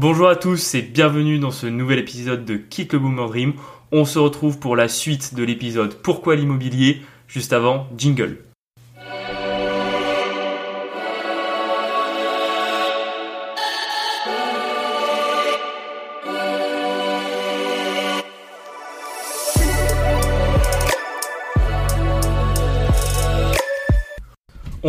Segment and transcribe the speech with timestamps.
[0.00, 3.52] Bonjour à tous et bienvenue dans ce nouvel épisode de Kick le Boomer Dream.
[3.92, 7.02] On se retrouve pour la suite de l'épisode Pourquoi l'immobilier?
[7.28, 8.38] Juste avant, jingle.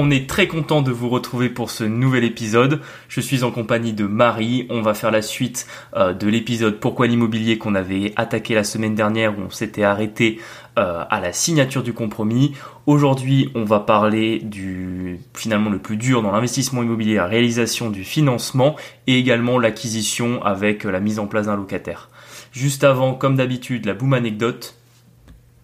[0.03, 2.81] On est très content de vous retrouver pour ce nouvel épisode.
[3.07, 4.65] Je suis en compagnie de Marie.
[4.71, 8.95] On va faire la suite euh, de l'épisode Pourquoi l'immobilier qu'on avait attaqué la semaine
[8.95, 10.39] dernière où on s'était arrêté
[10.79, 12.53] euh, à la signature du compromis.
[12.87, 18.03] Aujourd'hui, on va parler du finalement le plus dur dans l'investissement immobilier, la réalisation du
[18.03, 22.09] financement et également l'acquisition avec la mise en place d'un locataire.
[22.53, 24.80] Juste avant, comme d'habitude, la boom anecdote.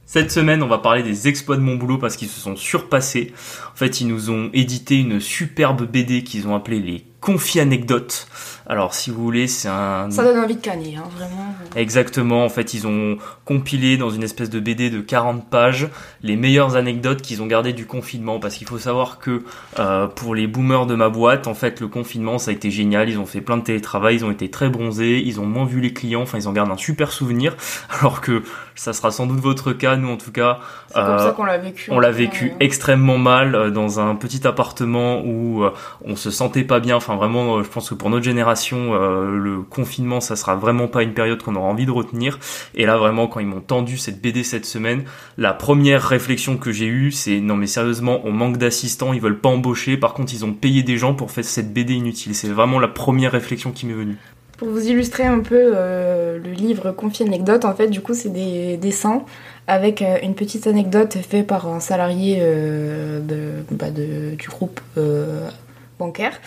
[0.10, 3.34] Cette semaine, on va parler des exploits de mon boulot parce qu'ils se sont surpassés.
[3.74, 8.28] En fait, ils nous ont édité une superbe BD qu'ils ont appelée les Confi Anecdotes.
[8.70, 10.12] Alors, si vous voulez, c'est un...
[10.12, 11.56] Ça donne envie de canner, hein, vraiment.
[11.78, 15.88] Exactement, en fait, ils ont compilé dans une espèce de BD de 40 pages
[16.22, 18.40] les meilleures anecdotes qu'ils ont gardées du confinement.
[18.40, 19.44] Parce qu'il faut savoir que
[19.80, 23.10] euh, pour les boomers de ma boîte, en fait, le confinement, ça a été génial.
[23.10, 25.80] Ils ont fait plein de télétravail, ils ont été très bronzés, ils ont moins vu
[25.80, 27.56] les clients, enfin, ils en gardent un super souvenir.
[28.02, 28.44] Alors que
[28.76, 30.60] ça sera sans doute votre cas, nous en tout cas.
[30.90, 31.90] C'est comme ça qu'on l'a vécu.
[31.90, 35.72] On l'a vécu extrêmement mal euh, dans un petit appartement où euh,
[36.04, 36.98] on se sentait pas bien.
[37.08, 40.90] Enfin, vraiment, euh, je pense que pour notre génération, euh, le confinement, ça sera vraiment
[40.90, 42.38] pas une période qu'on aura envie de retenir.
[42.76, 45.06] Et là, vraiment, quand ils m'ont tendu cette BD cette semaine,
[45.38, 49.40] la première réflexion que j'ai eue, c'est non mais sérieusement, on manque d'assistants, ils veulent
[49.40, 49.96] pas embaucher.
[49.96, 52.36] Par contre, ils ont payé des gens pour faire cette BD inutile.
[52.36, 54.18] C'est vraiment la première réflexion qui m'est venue.
[54.58, 58.34] Pour vous illustrer un peu euh, le livre Confie Anecdote, en fait, du coup, c'est
[58.34, 59.24] des dessins
[59.68, 62.42] avec une petite anecdote faite par un salarié
[63.72, 64.82] bah, de, du groupe
[66.00, 66.40] bancaire.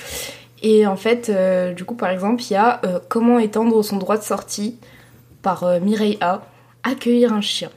[0.63, 3.97] Et en fait, euh, du coup, par exemple, il y a euh, Comment étendre son
[3.97, 4.77] droit de sortie
[5.43, 6.43] par euh, Mireille A.
[6.83, 7.71] Accueillir un chien.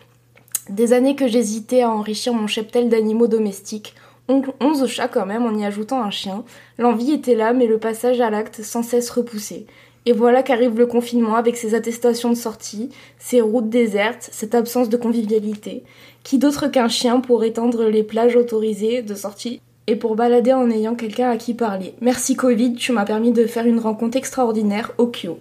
[0.69, 3.95] Des années que j'hésitais à enrichir mon cheptel d'animaux domestiques.
[4.29, 6.45] 11 chats quand même en y ajoutant un chien.
[6.77, 9.66] L'envie était là, mais le passage à l'acte sans cesse repoussé.
[10.05, 12.89] Et voilà qu'arrive le confinement avec ses attestations de sortie,
[13.19, 15.83] ses routes désertes, cette absence de convivialité.
[16.23, 20.69] Qui d'autre qu'un chien pour étendre les plages autorisées de sortie et pour balader en
[20.69, 21.94] ayant quelqu'un à qui parler.
[22.01, 25.39] Merci Covid, tu m'as permis de faire une rencontre extraordinaire au Kyo.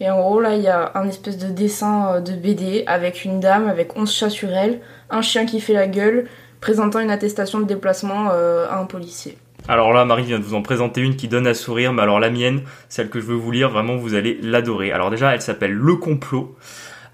[0.00, 3.24] Et en gros, là, il y a un espèce de dessin euh, de BD avec
[3.24, 4.80] une dame avec 11 chats sur elle,
[5.10, 6.26] un chien qui fait la gueule,
[6.60, 9.38] présentant une attestation de déplacement euh, à un policier.
[9.68, 12.20] Alors là, Marie vient de vous en présenter une qui donne à sourire, mais alors
[12.20, 14.92] la mienne, celle que je veux vous lire, vraiment vous allez l'adorer.
[14.92, 16.56] Alors déjà, elle s'appelle Le Complot.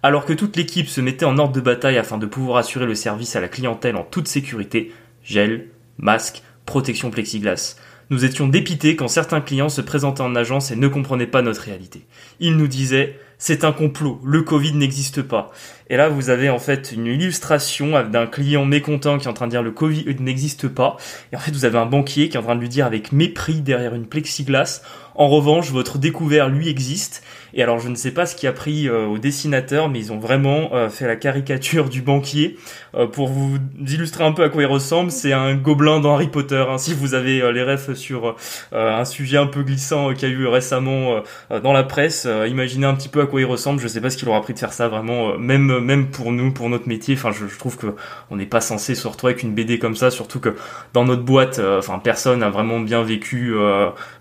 [0.02, 2.94] Alors que toute l'équipe se mettait en ordre de bataille afin de pouvoir assurer le
[2.94, 4.92] service à la clientèle en toute sécurité,
[5.22, 5.66] gel,
[5.98, 7.76] masque, protection plexiglas.
[8.10, 11.62] Nous étions dépités quand certains clients se présentaient en agence et ne comprenaient pas notre
[11.62, 12.06] réalité.
[12.40, 15.50] Ils nous disaient c'est un complot, le Covid n'existe pas.
[15.90, 19.46] Et là, vous avez en fait une illustration d'un client mécontent qui est en train
[19.46, 20.96] de dire le Covid n'existe pas.
[21.32, 23.10] Et en fait, vous avez un banquier qui est en train de lui dire avec
[23.10, 24.82] mépris derrière une plexiglas,
[25.14, 27.22] en revanche, votre découvert, lui, existe.
[27.52, 30.12] Et alors, je ne sais pas ce qui a pris euh, au dessinateur, mais ils
[30.12, 32.56] ont vraiment euh, fait la caricature du banquier.
[32.94, 36.28] Euh, pour vous illustrer un peu à quoi il ressemble, c'est un gobelin dans Harry
[36.28, 36.64] Potter.
[36.68, 38.36] Hein, si vous avez euh, les refs sur
[38.72, 41.22] un sujet un peu glissant qu'il y a eu récemment
[41.62, 43.80] dans la presse, imaginez un petit peu à quoi il ressemble.
[43.80, 46.52] Je sais pas ce qu'il aura pris de faire ça vraiment, même même pour nous,
[46.52, 47.14] pour notre métier.
[47.14, 47.94] Enfin, je, trouve que
[48.30, 50.54] on n'est pas censé se retrouver avec une BD comme ça, surtout que
[50.92, 53.54] dans notre boîte, enfin, personne a vraiment bien vécu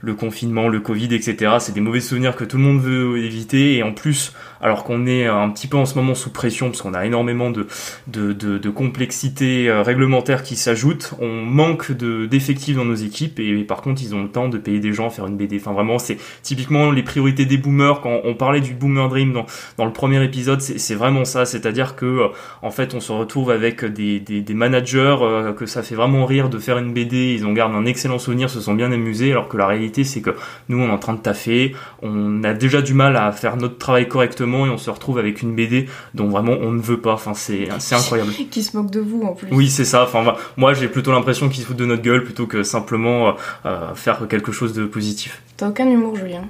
[0.02, 1.58] le confinement, le Covid, etc.
[1.60, 3.78] C'est des mauvais souvenirs que tout le monde veut éviter.
[3.78, 6.82] Et en plus, alors qu'on est un petit peu en ce moment sous pression, parce
[6.82, 7.68] qu'on a énormément de,
[8.08, 13.40] de, de, de complexité euh, réglementaire qui s'ajoute, on manque de d'effectifs dans nos équipes.
[13.40, 15.58] Et, par contre, ils ont le temps de payer des gens, faire une BD.
[15.58, 18.02] Enfin, vraiment, c'est typiquement les priorités des boomers.
[18.02, 19.46] Quand on parlait du boomer dream dans,
[19.78, 21.46] dans le premier épisode, c'est vraiment ça.
[21.46, 22.28] C'est-à-dire que, euh,
[22.62, 26.26] en fait, on se retrouve avec des, des, des managers euh, que ça fait vraiment
[26.26, 27.36] rire de faire une BD.
[27.36, 30.22] Ils en gardent un excellent souvenir, se sont bien amusés, alors que la réalité, c'est
[30.22, 30.32] que
[30.68, 31.76] nous, on est en train de taffer.
[32.02, 35.42] On a déjà du mal à faire notre travail correctement et on se retrouve avec
[35.42, 37.14] une BD dont vraiment on ne veut pas.
[37.14, 38.32] Enfin, c'est c'est incroyable.
[38.52, 39.48] qui se moque de vous en plus.
[39.52, 40.04] Oui, c'est ça.
[40.04, 43.36] Enfin, moi, j'ai plutôt l'impression qu'ils se foutent de notre gueule plutôt que simplement
[43.66, 45.42] euh, faire quelque chose de positif.
[45.58, 46.44] T'as aucun humour, Julien.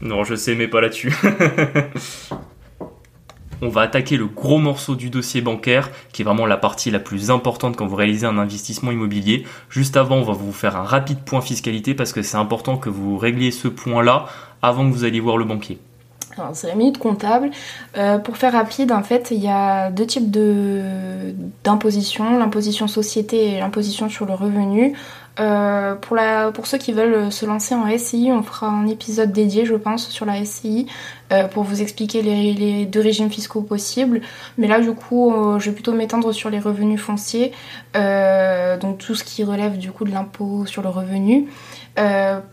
[0.00, 1.14] Non, je sais, mais pas là-dessus.
[3.62, 6.98] On va attaquer le gros morceau du dossier bancaire, qui est vraiment la partie la
[6.98, 9.46] plus importante quand vous réalisez un investissement immobilier.
[9.70, 12.90] Juste avant, on va vous faire un rapide point fiscalité parce que c'est important que
[12.90, 14.26] vous régliez ce point-là
[14.60, 15.78] avant que vous alliez voir le banquier.
[16.52, 17.50] C'est la minute comptable.
[17.96, 20.30] Euh, pour faire rapide, en fait, il y a deux types
[21.64, 24.94] d'imposition, l'imposition société et l'imposition sur le revenu.
[25.38, 29.74] Euh, pour, ceux qui veulent se lancer en SCI, on fera un épisode dédié, je
[29.74, 30.86] pense, sur la SCI
[31.32, 34.22] euh, pour vous expliquer les, deux régimes fiscaux possibles.
[34.56, 37.52] Mais là, du coup, euh, je vais plutôt m'étendre sur les revenus fonciers,
[37.94, 41.48] donc tout ce qui relève du coup de l'impôt sur le revenu.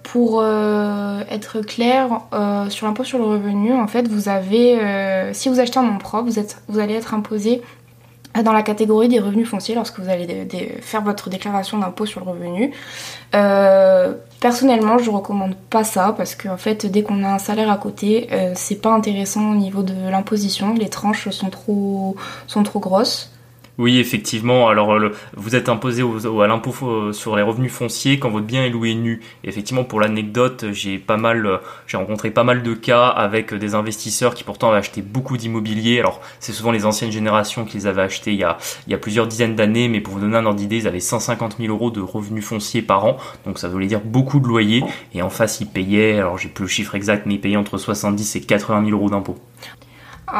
[0.03, 2.21] pour être clair,
[2.69, 6.30] sur l'impôt sur le revenu, en fait, vous avez, si vous achetez un nom propre,
[6.68, 7.62] vous allez être imposé
[8.41, 10.47] dans la catégorie des revenus fonciers lorsque vous allez
[10.81, 12.71] faire votre déclaration d'impôt sur le revenu.
[13.35, 17.77] Euh, personnellement, je recommande pas ça parce qu'en fait, dès qu'on a un salaire à
[17.77, 20.74] côté, euh, c'est pas intéressant au niveau de l'imposition.
[20.74, 22.15] Les tranches sont trop,
[22.47, 23.32] sont trop grosses.
[23.79, 24.69] Oui, effectivement.
[24.69, 24.95] Alors,
[25.35, 29.21] vous êtes imposé à l'impôt sur les revenus fonciers quand votre bien est loué nu.
[29.43, 33.73] effectivement, pour l'anecdote, j'ai pas mal, euh, j'ai rencontré pas mal de cas avec des
[33.73, 35.99] investisseurs qui pourtant avaient acheté beaucoup d'immobilier.
[35.99, 38.93] Alors, c'est souvent les anciennes générations qui les avaient achetés il y a, il y
[38.93, 41.73] a plusieurs dizaines d'années, mais pour vous donner un ordre d'idée, ils avaient 150 000
[41.73, 43.17] euros de revenus fonciers par an.
[43.45, 44.83] Donc, ça voulait dire beaucoup de loyers.
[45.15, 47.79] Et en face, ils payaient, alors j'ai plus le chiffre exact, mais ils payaient entre
[47.79, 49.39] 70 et 80 000 euros d'impôts.
[50.33, 50.38] Euh,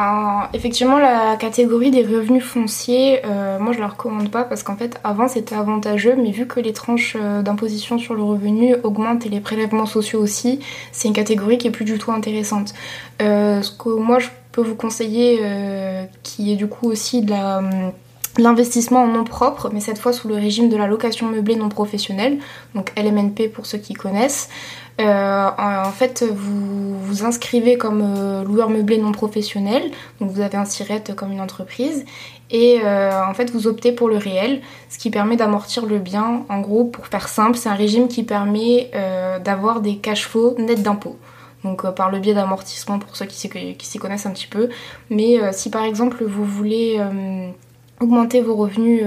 [0.52, 4.98] effectivement, la catégorie des revenus fonciers, euh, moi je la recommande pas parce qu'en fait
[5.04, 9.28] avant c'était avantageux, mais vu que les tranches euh, d'imposition sur le revenu augmentent et
[9.28, 10.58] les prélèvements sociaux aussi,
[10.90, 12.74] c'est une catégorie qui est plus du tout intéressante.
[13.20, 15.40] ce que moi je peux vous conseiller,
[16.22, 17.32] qui est du coup aussi de
[18.38, 21.68] l'investissement en nom propre, mais cette fois sous le régime de la location meublée non
[21.68, 22.38] professionnelle,
[22.74, 24.48] donc LMNP pour ceux qui connaissent.
[25.00, 30.56] Euh, en fait, vous vous inscrivez comme euh, loueur meublé non professionnel, donc vous avez
[30.56, 32.04] un SIRET comme une entreprise,
[32.50, 36.44] et euh, en fait vous optez pour le réel, ce qui permet d'amortir le bien.
[36.48, 38.90] En gros, pour faire simple, c'est un régime qui permet
[39.44, 41.16] d'avoir des cash flows nets d'impôts.
[41.64, 44.68] Donc par le biais d'amortissement pour ceux qui s'y connaissent un petit peu.
[45.10, 47.00] Mais si par exemple vous voulez
[48.00, 49.02] augmenter vos revenus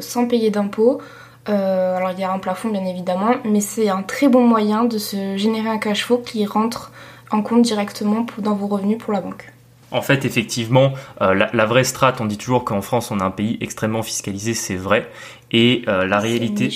[0.00, 1.00] sans payer d'impôts,
[1.48, 4.84] euh, alors il y a un plafond bien évidemment, mais c'est un très bon moyen
[4.84, 6.92] de se générer un cash flow qui rentre
[7.30, 9.52] en compte directement dans vos revenus pour la banque.
[9.92, 13.30] En fait, effectivement, euh, la, vraie strate, on dit toujours qu'en France, on a un
[13.32, 15.10] pays extrêmement fiscalisé, c'est vrai.
[15.50, 16.70] Et euh, la réalité,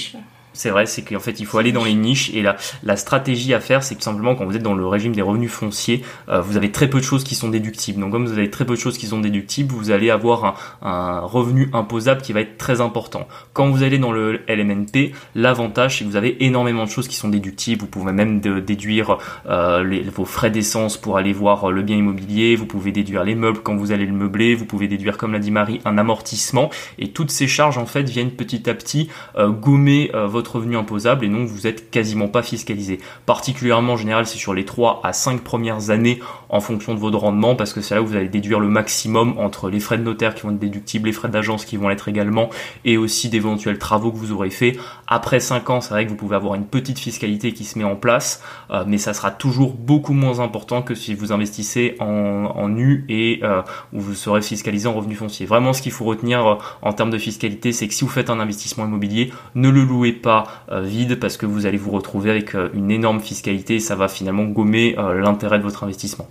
[0.54, 3.52] c'est vrai, c'est qu'en fait, il faut aller dans les niches et la, la stratégie
[3.52, 6.40] à faire, c'est que simplement quand vous êtes dans le régime des revenus fonciers, euh,
[6.40, 8.00] vous avez très peu de choses qui sont déductibles.
[8.00, 10.54] Donc, comme vous avez très peu de choses qui sont déductibles, vous allez avoir un,
[10.82, 13.26] un revenu imposable qui va être très important.
[13.52, 17.16] Quand vous allez dans le LMNP, l'avantage, c'est que vous avez énormément de choses qui
[17.16, 17.80] sont déductibles.
[17.82, 19.18] Vous pouvez même déduire
[19.48, 22.56] euh, vos frais d'essence pour aller voir le bien immobilier.
[22.56, 24.54] Vous pouvez déduire les meubles quand vous allez le meubler.
[24.54, 26.70] Vous pouvez déduire, comme l'a dit Marie, un amortissement.
[26.98, 31.25] Et toutes ces charges, en fait, viennent petit à petit euh, gommer euh, revenu imposable
[31.25, 33.00] et donc vous êtes quasiment pas fiscalisé.
[33.26, 37.19] Particulièrement en général, c'est sur les 3 à 5 premières années en fonction de votre
[37.19, 40.02] rendement parce que c'est là où vous allez déduire le maximum entre les frais de
[40.02, 42.50] notaire qui vont être déductibles, les frais d'agence qui vont l'être également
[42.85, 44.76] et aussi d'éventuels travaux que vous aurez fait.
[45.06, 47.85] Après 5 ans, c'est vrai que vous pouvez avoir une petite fiscalité qui se met
[47.85, 52.06] en place, euh, mais ça sera toujours beaucoup moins important que si vous investissez en,
[52.55, 52.75] en
[53.08, 53.62] et euh,
[53.93, 55.47] où vous serez fiscalisé en revenu foncier.
[55.47, 58.31] Vraiment, ce qu'il faut retenir euh, en termes de fiscalité, c'est que si vous faites
[58.31, 60.33] un investissement immobilier, ne le louez pas
[60.70, 63.94] euh, vide parce que vous allez vous retrouver avec euh, une énorme fiscalité et ça
[63.94, 66.26] va finalement gommer euh, l'intérêt de votre investissement.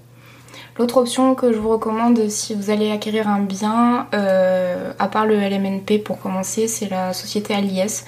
[0.77, 5.35] L'autre option que je vous recommande si vous allez acquérir un bien, à part le
[5.35, 8.05] LMNP pour commencer, c'est la société Aliès.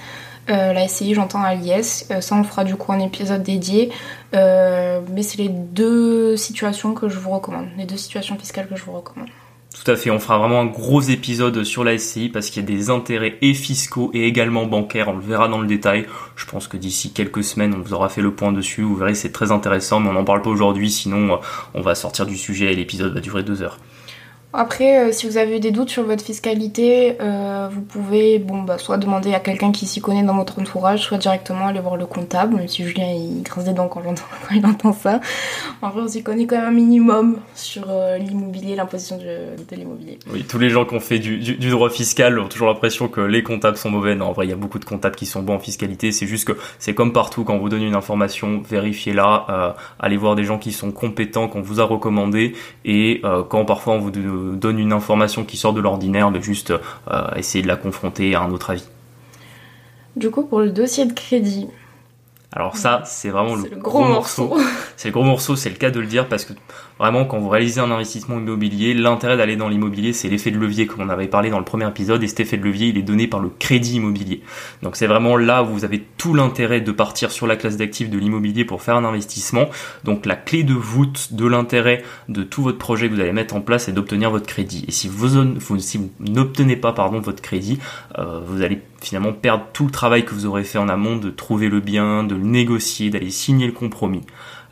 [0.48, 2.08] la SCI, j'entends Aliès.
[2.20, 3.92] ça, on fera du coup un épisode dédié.
[4.32, 8.82] mais c'est les deux situations que je vous recommande, les deux situations fiscales que je
[8.82, 9.28] vous recommande.
[9.76, 12.64] Tout à fait, on fera vraiment un gros épisode sur la SCI parce qu'il y
[12.64, 16.06] a des intérêts et fiscaux et également bancaires, on le verra dans le détail.
[16.34, 19.14] Je pense que d'ici quelques semaines, on vous aura fait le point dessus, vous verrez
[19.14, 21.36] c'est très intéressant, mais on n'en parle pas aujourd'hui, sinon euh,
[21.74, 23.78] on va sortir du sujet et l'épisode va durer deux heures.
[24.52, 28.78] Après, euh, si vous avez des doutes sur votre fiscalité, euh, vous pouvez bon, bah,
[28.78, 32.06] soit demander à quelqu'un qui s'y connaît dans votre entourage, soit directement aller voir le
[32.06, 34.02] comptable, même si Julien il grince des dents quand,
[34.54, 35.20] il entend ça.
[35.82, 40.18] En vrai, on s'y connaît quand même un minimum sur euh, l'immobilier, l'imposition de, l'immobilier.
[40.32, 43.42] Oui, tous les gens qui ont fait du, droit fiscal ont toujours l'impression que les
[43.42, 44.14] comptables sont mauvais.
[44.14, 46.12] Non, en vrai, il y a beaucoup de comptables qui sont bons en fiscalité.
[46.12, 50.34] C'est juste que c'est comme partout, quand on vous donne une information, vérifiez-la, allez voir
[50.34, 54.35] des gens qui sont compétents, qu'on vous a recommandé, et quand parfois on vous donne
[54.36, 58.50] une information qui sort de l'ordinaire, de juste euh, essayer de la confronter à un
[58.50, 58.84] autre avis.
[60.16, 61.68] Du coup, pour le dossier de crédit.
[62.52, 64.56] Alors ça, c'est vraiment le, le gros morceau.
[64.96, 66.54] C'est le gros morceau, c'est le cas de le dire parce que
[66.98, 70.86] vraiment quand vous réalisez un investissement immobilier, l'intérêt d'aller dans l'immobilier, c'est l'effet de levier
[70.86, 73.02] comme on avait parlé dans le premier épisode et cet effet de levier, il est
[73.02, 74.42] donné par le crédit immobilier.
[74.82, 78.08] Donc c'est vraiment là où vous avez tout l'intérêt de partir sur la classe d'actifs
[78.10, 79.66] de l'immobilier pour faire un investissement.
[80.04, 83.54] Donc la clé de voûte de l'intérêt de tout votre projet que vous allez mettre
[83.56, 84.84] en place est d'obtenir votre crédit.
[84.88, 87.78] Et si vous, vous- si vous n'obtenez pas pardon votre crédit,
[88.18, 91.30] euh, vous allez finalement perdre tout le travail que vous aurez fait en amont de
[91.30, 94.22] trouver le bien, de le négocier, d'aller signer le compromis.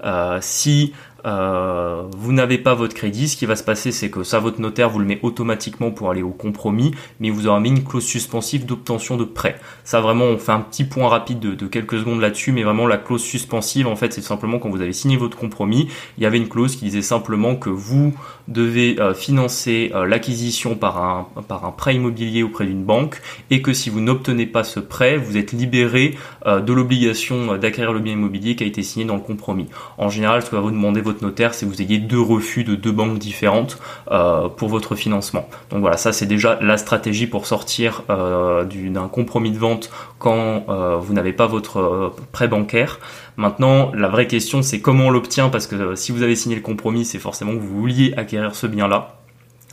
[0.04, 0.92] Euh, si
[1.24, 4.60] euh, vous n'avez pas votre crédit, ce qui va se passer, c'est que ça, votre
[4.60, 8.04] notaire vous le met automatiquement pour aller au compromis, mais vous aura mis une clause
[8.04, 9.58] suspensive d'obtention de prêt.
[9.84, 12.86] Ça, vraiment, on fait un petit point rapide de, de quelques secondes là-dessus, mais vraiment,
[12.86, 15.88] la clause suspensive, en fait, c'est simplement quand vous avez signé votre compromis,
[16.18, 18.14] il y avait une clause qui disait simplement que vous
[18.48, 23.20] devez euh, financer euh, l'acquisition par un, par un prêt immobilier auprès d'une banque,
[23.50, 27.92] et que si vous n'obtenez pas ce prêt, vous êtes libéré euh, de l'obligation d'acquérir
[27.92, 29.68] le bien immobilier qui a été signé dans le compromis.
[29.98, 32.74] En général, ce que vous demander votre notaire, c'est que vous ayez deux refus de
[32.74, 33.78] deux banques différentes
[34.56, 35.48] pour votre financement.
[35.70, 38.02] Donc voilà, ça c'est déjà la stratégie pour sortir
[38.68, 40.64] du- d'un compromis de vente quand
[41.00, 42.98] vous n'avez pas votre prêt bancaire.
[43.36, 46.56] Maintenant, la vraie question c'est comment on l'obtient parce que euh, si vous avez signé
[46.56, 49.16] le compromis, c'est forcément que vous vouliez acquérir ce bien-là.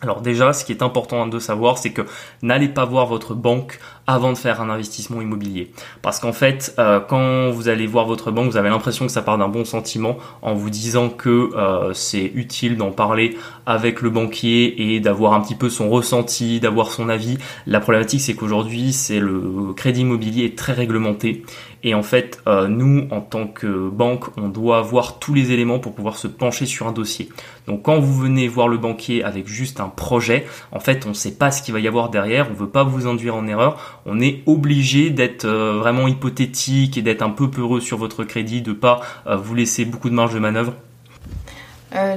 [0.04, 2.02] Alors déjà, ce qui est important de savoir, c'est que
[2.42, 5.72] n'allez pas voir votre banque avant de faire un investissement immobilier.
[6.02, 9.22] Parce qu'en fait, euh, quand vous allez voir votre banque, vous avez l'impression que ça
[9.22, 13.38] part d'un bon sentiment en vous disant que euh, c'est utile d'en parler
[13.68, 17.38] avec le banquier et d'avoir un petit peu son ressenti, d'avoir son avis.
[17.68, 21.44] La problématique, c'est qu'aujourd'hui, c'est le crédit immobilier est très réglementé.
[21.84, 25.80] Et en fait, euh, nous, en tant que banque, on doit avoir tous les éléments
[25.80, 27.30] pour pouvoir se pencher sur un dossier.
[27.68, 31.14] Donc quand vous venez voir le banquier avec juste un projet, en fait, on ne
[31.16, 34.02] sait pas ce qu'il va y avoir derrière, on veut pas vous induire en erreur,
[34.06, 38.62] on est obligé d'être euh, vraiment hypothétique et d'être un peu peureux sur votre crédit,
[38.62, 40.74] de pas euh, vous laisser beaucoup de marge de manœuvre.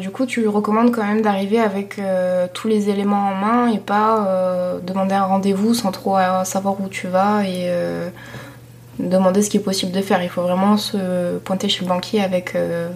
[0.00, 2.00] Du coup, tu recommandes quand même d'arriver avec
[2.52, 7.08] tous les éléments en main et pas demander un rendez-vous sans trop savoir où tu
[7.08, 7.68] vas et
[8.98, 10.22] demander ce qui est possible de faire.
[10.22, 12.88] Il faut vraiment se pointer chez le banquier avec euh,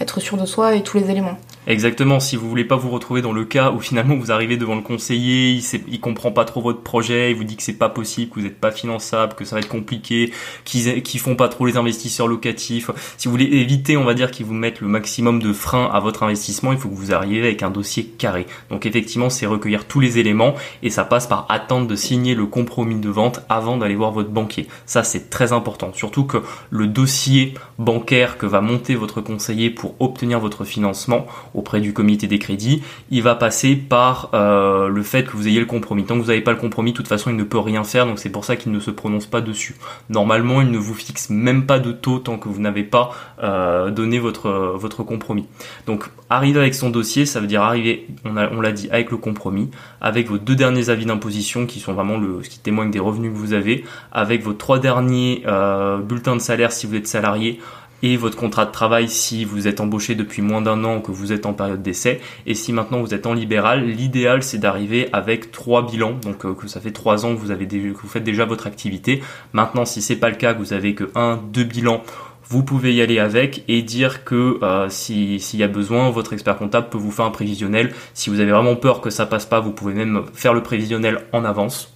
[0.00, 1.38] être sûr de soi et tous les éléments.
[1.68, 4.74] Exactement, si vous voulez pas vous retrouver dans le cas où finalement vous arrivez devant
[4.74, 7.72] le conseiller, il, sait, il comprend pas trop votre projet, il vous dit que c'est
[7.74, 10.32] pas possible, que vous n'êtes pas finançable, que ça va être compliqué,
[10.64, 12.90] qu'ils qu'ils font pas trop les investisseurs locatifs.
[13.16, 16.00] Si vous voulez éviter, on va dire, qu'ils vous mettent le maximum de freins à
[16.00, 18.48] votre investissement, il faut que vous arriviez avec un dossier carré.
[18.70, 22.46] Donc effectivement, c'est recueillir tous les éléments et ça passe par attendre de signer le
[22.46, 24.66] compromis de vente avant d'aller voir votre banquier.
[24.84, 25.92] Ça, c'est très important.
[25.94, 26.38] Surtout que
[26.70, 32.26] le dossier bancaire que va monter votre conseiller pour obtenir votre financement auprès du comité
[32.26, 36.04] des crédits, il va passer par euh, le fait que vous ayez le compromis.
[36.04, 38.06] Tant que vous n'avez pas le compromis, de toute façon, il ne peut rien faire,
[38.06, 39.76] donc c'est pour ça qu'il ne se prononce pas dessus.
[40.08, 43.10] Normalement, il ne vous fixe même pas de taux tant que vous n'avez pas
[43.42, 45.46] euh, donné votre, votre compromis.
[45.86, 49.10] Donc, arriver avec son dossier, ça veut dire arriver, on, a- on l'a dit, avec
[49.10, 52.90] le compromis, avec vos deux derniers avis d'imposition qui sont vraiment le, ce qui témoigne
[52.90, 56.94] des revenus que vous avez, avec vos trois derniers euh, bulletins de salaire si vous
[56.94, 57.60] êtes salarié,
[58.02, 61.32] et votre contrat de travail si vous êtes embauché depuis moins d'un an que vous
[61.32, 62.20] êtes en période d'essai.
[62.46, 66.54] Et si maintenant vous êtes en libéral, l'idéal c'est d'arriver avec trois bilans, donc euh,
[66.54, 69.22] que ça fait trois ans que vous avez déjà- que faites déjà votre activité.
[69.52, 72.02] Maintenant, si c'est pas le cas, que vous avez que un, deux bilans,
[72.48, 76.32] vous pouvez y aller avec et dire que euh, si- s'il y a besoin, votre
[76.32, 77.94] expert comptable peut vous faire un prévisionnel.
[78.14, 81.20] Si vous avez vraiment peur que ça passe pas, vous pouvez même faire le prévisionnel
[81.32, 81.91] en avance.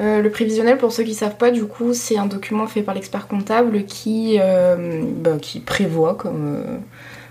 [0.00, 2.94] Euh, le prévisionnel, pour ceux qui savent pas, du coup, c'est un document fait par
[2.94, 6.78] l'expert comptable qui, euh, bah, qui prévoit, comme, euh,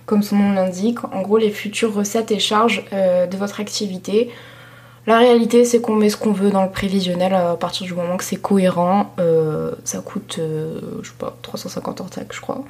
[0.05, 4.29] comme son nom l'indique, en gros les futures recettes et charges de votre activité.
[5.07, 8.17] La réalité, c'est qu'on met ce qu'on veut dans le prévisionnel à partir du moment
[8.17, 9.15] que c'est cohérent.
[9.83, 12.63] Ça coûte, euh, je sais pas, 350 hors taxe, je crois,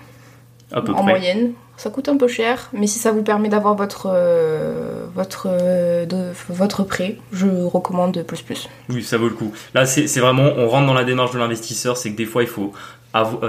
[0.72, 1.04] À peu en près.
[1.12, 1.54] moyenne.
[1.78, 6.06] Ça coûte un peu cher, mais si ça vous permet d'avoir votre, euh, votre, euh,
[6.06, 8.68] de- votre prêt, je recommande plus plus.
[8.90, 9.54] Oui, ça vaut le coup.
[9.74, 12.50] Là, c'est vraiment, on rentre dans la démarche de l'investisseur, c'est que des fois, il
[12.50, 12.74] faut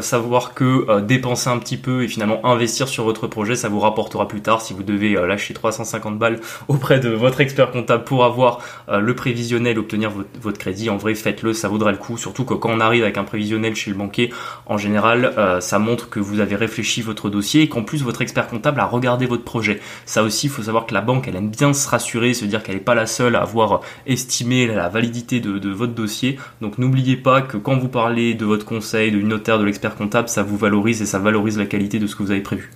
[0.01, 3.81] savoir que euh, dépenser un petit peu et finalement investir sur votre projet, ça vous
[3.81, 8.05] rapportera plus tard si vous devez euh, lâcher 350 balles auprès de votre expert comptable
[8.05, 10.91] pour avoir euh, le prévisionnel, obtenir votre, crédit.
[10.91, 12.17] En vrai, faites-le, ça vaudra le coup.
[12.17, 14.31] Surtout que quand on arrive avec un prévisionnel chez le banquier,
[14.67, 18.23] en général, euh, ça montre que vous avez réfléchi votre dossier et qu'en plus votre
[18.23, 19.81] expert comptable a regardé votre projet.
[20.07, 22.63] Ça aussi, il faut savoir que la banque, elle aime bien se rassurer, se dire
[22.63, 26.39] qu'elle n'est pas la seule à avoir estimé la validité de, de votre dossier.
[26.61, 30.29] Donc n'oubliez pas que quand vous parlez de votre conseil, du notaire, de l'expert comptable,
[30.29, 32.71] ça vous valorise et ça valorise la qualité de ce que vous avez prévu.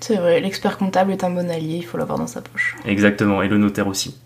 [0.00, 2.76] C'est vrai, l'expert comptable est un bon allié, il faut l'avoir dans sa poche.
[2.84, 4.16] Exactement, et le notaire aussi.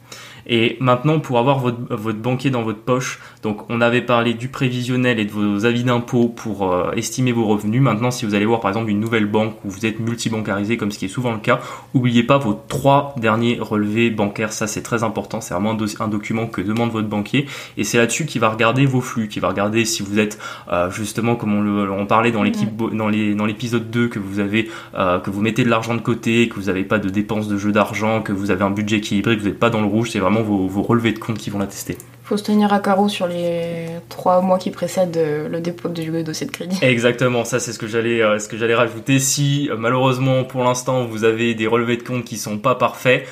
[0.52, 4.48] Et maintenant, pour avoir votre, votre banquier dans votre poche, donc on avait parlé du
[4.48, 7.80] prévisionnel et de vos avis d'impôt pour euh, estimer vos revenus.
[7.80, 10.90] Maintenant, si vous allez voir par exemple une nouvelle banque où vous êtes multibancarisé, comme
[10.90, 11.60] ce qui est souvent le cas,
[11.94, 14.52] oubliez pas vos trois derniers relevés bancaires.
[14.52, 15.40] Ça, c'est très important.
[15.40, 17.46] C'est vraiment un, document que demande votre banquier.
[17.76, 20.40] Et c'est là-dessus qu'il va regarder vos flux, qu'il va regarder si vous êtes
[20.72, 24.68] euh, justement, comme on, le, on parlait dans l'équipe, dans l'épisode 2, que vous avez
[24.96, 27.56] euh, que vous mettez de l'argent de côté, que vous n'avez pas de dépenses de
[27.56, 30.10] jeu d'argent, que vous avez un budget équilibré, que vous n'êtes pas dans le rouge.
[30.10, 31.98] C'est vraiment vos, vos relevés de compte qui vont l'attester
[32.30, 36.22] faut se tenir à carreau sur les trois mois qui précèdent euh, le dépôt du
[36.22, 36.78] dossier de crédit.
[36.80, 39.18] Exactement, ça c'est ce que j'allais euh, ce que j'allais rajouter.
[39.18, 43.26] Si euh, malheureusement pour l'instant vous avez des relevés de compte qui sont pas parfaits,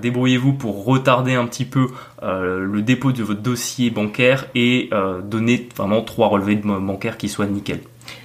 [0.00, 1.86] débrouillez-vous pour retarder un petit peu
[2.20, 4.90] le dépôt de votre dossier bancaire et
[5.22, 7.78] donner vraiment trois relevés de bancaires qui soient nickel.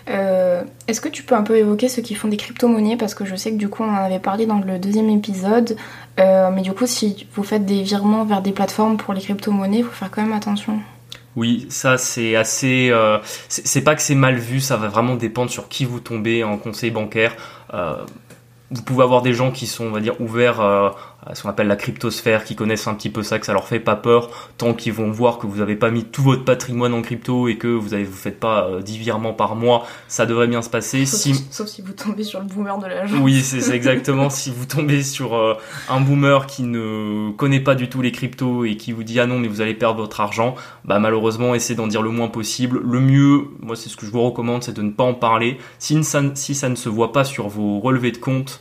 [0.10, 2.98] Euh, est-ce que tu peux un peu évoquer ceux qui font des crypto-monnaies?
[2.98, 5.76] Parce que je sais que du coup on en avait parlé dans le deuxième épisode.
[6.20, 9.80] Euh, mais du coup, si vous faites des virements vers des plateformes pour les crypto-monnaies,
[9.80, 10.80] il faut faire quand même attention.
[11.36, 12.90] Oui, ça c'est assez.
[12.92, 16.44] Euh, c'est pas que c'est mal vu, ça va vraiment dépendre sur qui vous tombez
[16.44, 17.36] en conseil bancaire.
[18.74, 20.62] Vous pouvez avoir des gens qui sont, on va dire, ouverts
[21.34, 23.80] ce qu'on appelle la cryptosphère, qui connaissent un petit peu ça, que ça leur fait
[23.80, 27.02] pas peur, tant qu'ils vont voir que vous n'avez pas mis tout votre patrimoine en
[27.02, 30.48] crypto et que vous avez, vous faites pas euh, 10 virements par mois, ça devrait
[30.48, 31.06] bien se passer.
[31.06, 33.12] Sauf si, sauf si vous tombez sur le boomer de l'âge.
[33.22, 34.30] Oui, c'est exactement.
[34.30, 35.56] si vous tombez sur euh,
[35.90, 39.26] un boomer qui ne connaît pas du tout les cryptos et qui vous dit ah
[39.26, 42.82] non mais vous allez perdre votre argent, bah malheureusement essayez d'en dire le moins possible.
[42.84, 45.58] Le mieux, moi c'est ce que je vous recommande, c'est de ne pas en parler.
[45.80, 48.60] Si ça, si ça ne se voit pas sur vos relevés de compte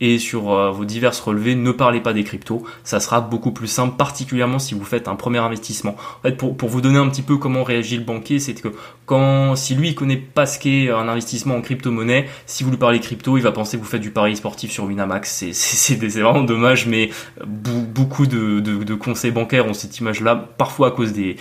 [0.00, 2.62] et sur euh, vos diverses relevés, ne parlez pas des cryptos.
[2.84, 5.96] Ça sera beaucoup plus simple, particulièrement si vous faites un premier investissement.
[6.18, 8.68] En fait, pour, vous donner un petit peu comment réagit le banquier, c'est que
[9.06, 12.76] quand si lui il connaît pas ce qu'est un investissement en crypto-monnaie, si vous lui
[12.76, 15.44] parlez crypto, il va penser que vous faites du pari sportif sur Winamax.
[15.52, 17.10] C'est, vraiment dommage, mais
[17.44, 21.36] beaucoup de, conseils bancaires ont cette image-là, parfois à cause des,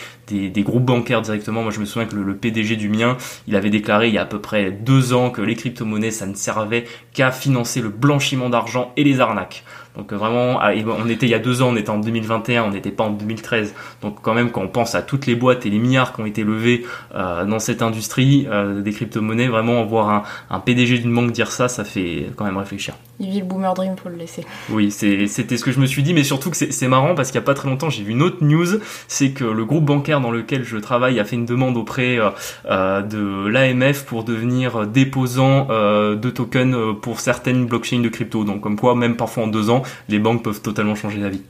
[0.63, 1.61] groupes bancaires directement.
[1.61, 4.17] Moi, je me souviens que le, le PDG du mien, il avait déclaré il y
[4.17, 7.89] a à peu près deux ans que les crypto-monnaies, ça ne servait qu'à financer le
[7.89, 9.63] blanchiment d'argent et les arnaques.
[9.97, 12.63] Donc euh, vraiment, ah, on était il y a deux ans, on était en 2021,
[12.65, 13.73] on n'était pas en 2013.
[14.01, 16.25] Donc quand même, quand on pense à toutes les boîtes et les milliards qui ont
[16.25, 16.85] été levés
[17.15, 21.51] euh, dans cette industrie euh, des crypto-monnaies, vraiment voir un, un PDG d'une banque dire
[21.51, 22.93] ça, ça fait quand même réfléchir.
[23.19, 24.45] Il vit le boomer dream pour le laisser.
[24.69, 27.39] Oui, c'était ce que je me suis dit, mais surtout que c'est marrant parce qu'il
[27.39, 30.21] n'y a pas très longtemps, j'ai vu une autre news, c'est que le groupe bancaire
[30.21, 32.19] dans lequel je travaille a fait une demande auprès
[32.65, 38.43] de l'AMF pour devenir déposant de tokens pour certaines blockchains de crypto.
[38.43, 41.41] Donc comme quoi, même parfois en deux ans, les banques peuvent totalement changer d'avis.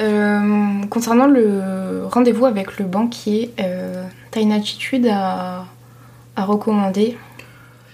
[0.00, 5.64] Euh, concernant le rendez-vous avec le banquier, euh, tu as une attitude à,
[6.36, 7.16] à recommander?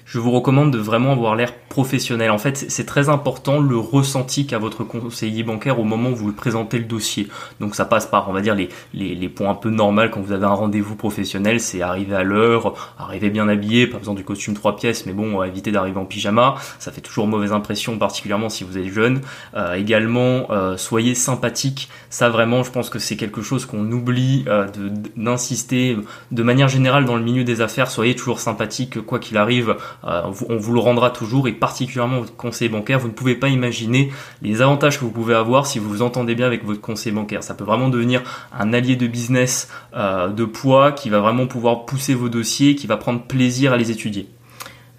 [0.05, 2.31] Je vous recommande de vraiment avoir l'air professionnel.
[2.31, 6.33] En fait, c'est très important le ressenti qu'a votre conseiller bancaire au moment où vous
[6.33, 7.27] présentez le dossier.
[7.59, 10.31] Donc ça passe par, on va dire, les, les, points un peu normaux quand vous
[10.31, 14.55] avez un rendez-vous professionnel, c'est arriver à l'heure, arriver bien habillé, pas besoin du costume
[14.55, 18.63] trois pièces, mais bon, éviter d'arriver en pyjama, ça fait toujours mauvaise impression, particulièrement si
[18.63, 19.23] vous êtes jeune.
[19.57, 21.89] Euh, également, euh, soyez sympathique.
[22.09, 24.69] Ça vraiment, je pense que c'est quelque chose qu'on oublie euh,
[25.17, 25.99] d'insister
[26.31, 27.91] de, manière générale dans le milieu des affaires.
[27.91, 32.69] Soyez toujours sympathique, quoi qu'il arrive, on vous le rendra toujours et particulièrement votre conseiller
[32.69, 36.03] bancaire, vous ne pouvez pas imaginer les avantages que vous pouvez avoir si vous vous
[36.03, 37.43] entendez bien avec votre conseiller bancaire.
[37.43, 38.23] Ça peut vraiment devenir
[38.53, 42.87] un allié de business euh, de poids qui va vraiment pouvoir pousser vos dossiers, qui
[42.87, 44.29] va prendre plaisir à les étudier.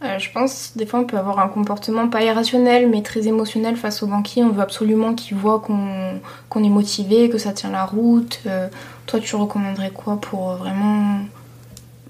[0.01, 3.75] Euh, je pense des fois on peut avoir un comportement pas irrationnel mais très émotionnel
[3.75, 4.43] face au banquier.
[4.43, 8.41] On veut absolument qu'il voit qu'on est motivé, que ça tient la route.
[8.47, 8.69] Euh,
[9.05, 11.19] toi tu recommanderais quoi pour vraiment...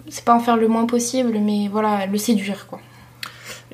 [0.07, 2.79] C'est pas en faire le moins possible mais voilà, le séduire quoi.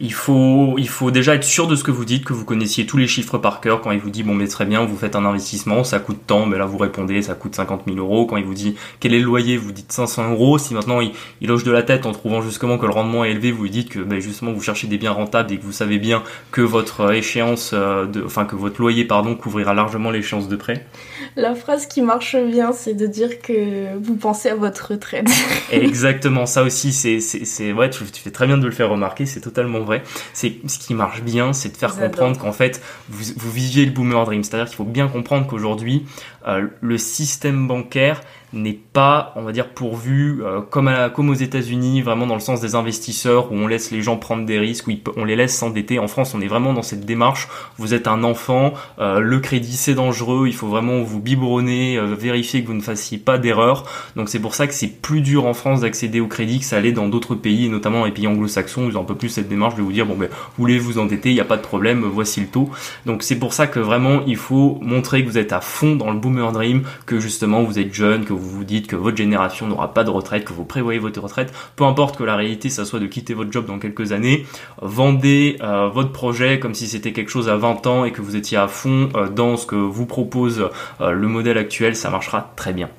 [0.04, 2.88] Il faut, il faut déjà être sûr de ce que vous dites, que vous connaissiez
[2.88, 3.82] tous les chiffres par cœur.
[3.82, 6.48] Quand il vous dit, bon, mais très bien, vous faites un investissement, ça coûte tant,
[6.48, 8.26] mais là vous répondez, ça coûte 50 000 euros.
[8.26, 10.58] Quand il vous dit, quel est le loyer, vous dites 500 euros.
[10.58, 13.30] Si maintenant il, il loge de la tête en trouvant justement que le rendement est
[13.30, 15.72] élevé, vous lui dites que ben, justement vous cherchez des biens rentables et que vous
[15.72, 20.48] savez bien que votre échéance, euh, de, enfin que votre loyer, pardon, couvrira largement l'échéance
[20.48, 20.88] de prêt.
[21.36, 25.30] La phrase qui marche bien, c'est de dire que vous pensez à votre retraite.
[25.72, 29.28] Exactement, ça aussi, c'est, c'est, ouais, tu, tu fais très bien de le faire remarquer,
[29.28, 29.91] c'est totalement vrai
[30.34, 33.92] c'est ce qui marche bien, c'est de faire comprendre qu'en fait vous, vous viviez le
[33.92, 34.44] boomer dream.
[34.44, 36.06] C'est-à-dire qu'il faut bien comprendre qu'aujourd'hui
[36.48, 38.22] euh, le système bancaire
[38.54, 42.42] n'est pas, on va dire, pourvu euh, comme, à, comme aux États-Unis, vraiment dans le
[42.42, 45.56] sens des investisseurs où on laisse les gens prendre des risques, où on les laisse
[45.56, 46.00] s'endetter.
[46.00, 47.48] En France, on est vraiment dans cette démarche.
[47.78, 52.16] Vous êtes un enfant, euh, le crédit c'est dangereux, il faut vraiment vous biberonner, euh,
[52.16, 53.86] vérifier que vous ne fassiez pas d'erreur.
[54.16, 56.78] Donc c'est pour ça que c'est plus dur en France d'accéder au crédit que ça
[56.78, 59.30] allait dans d'autres pays, notamment dans les pays anglo-saxons, où ils ont un peu plus
[59.30, 61.58] cette démarche de vous dire bon ben vous voulez vous endetter, il n'y a pas
[61.58, 62.70] de problème, voici le taux.
[63.06, 66.12] Donc c'est pour ça que vraiment il faut montrer que vous êtes à fond dans
[66.12, 69.68] le boomer dream, que justement vous êtes jeune, que vous vous dites que votre génération
[69.68, 72.86] n'aura pas de retraite, que vous prévoyez votre retraite, peu importe que la réalité ça
[72.86, 74.46] soit de quitter votre job dans quelques années,
[74.82, 78.36] vendez euh, votre projet comme si c'était quelque chose à 20 ans et que vous
[78.36, 80.70] étiez à fond euh, dans ce que vous propose
[81.02, 82.90] euh, le modèle actuel, ça marchera très bien.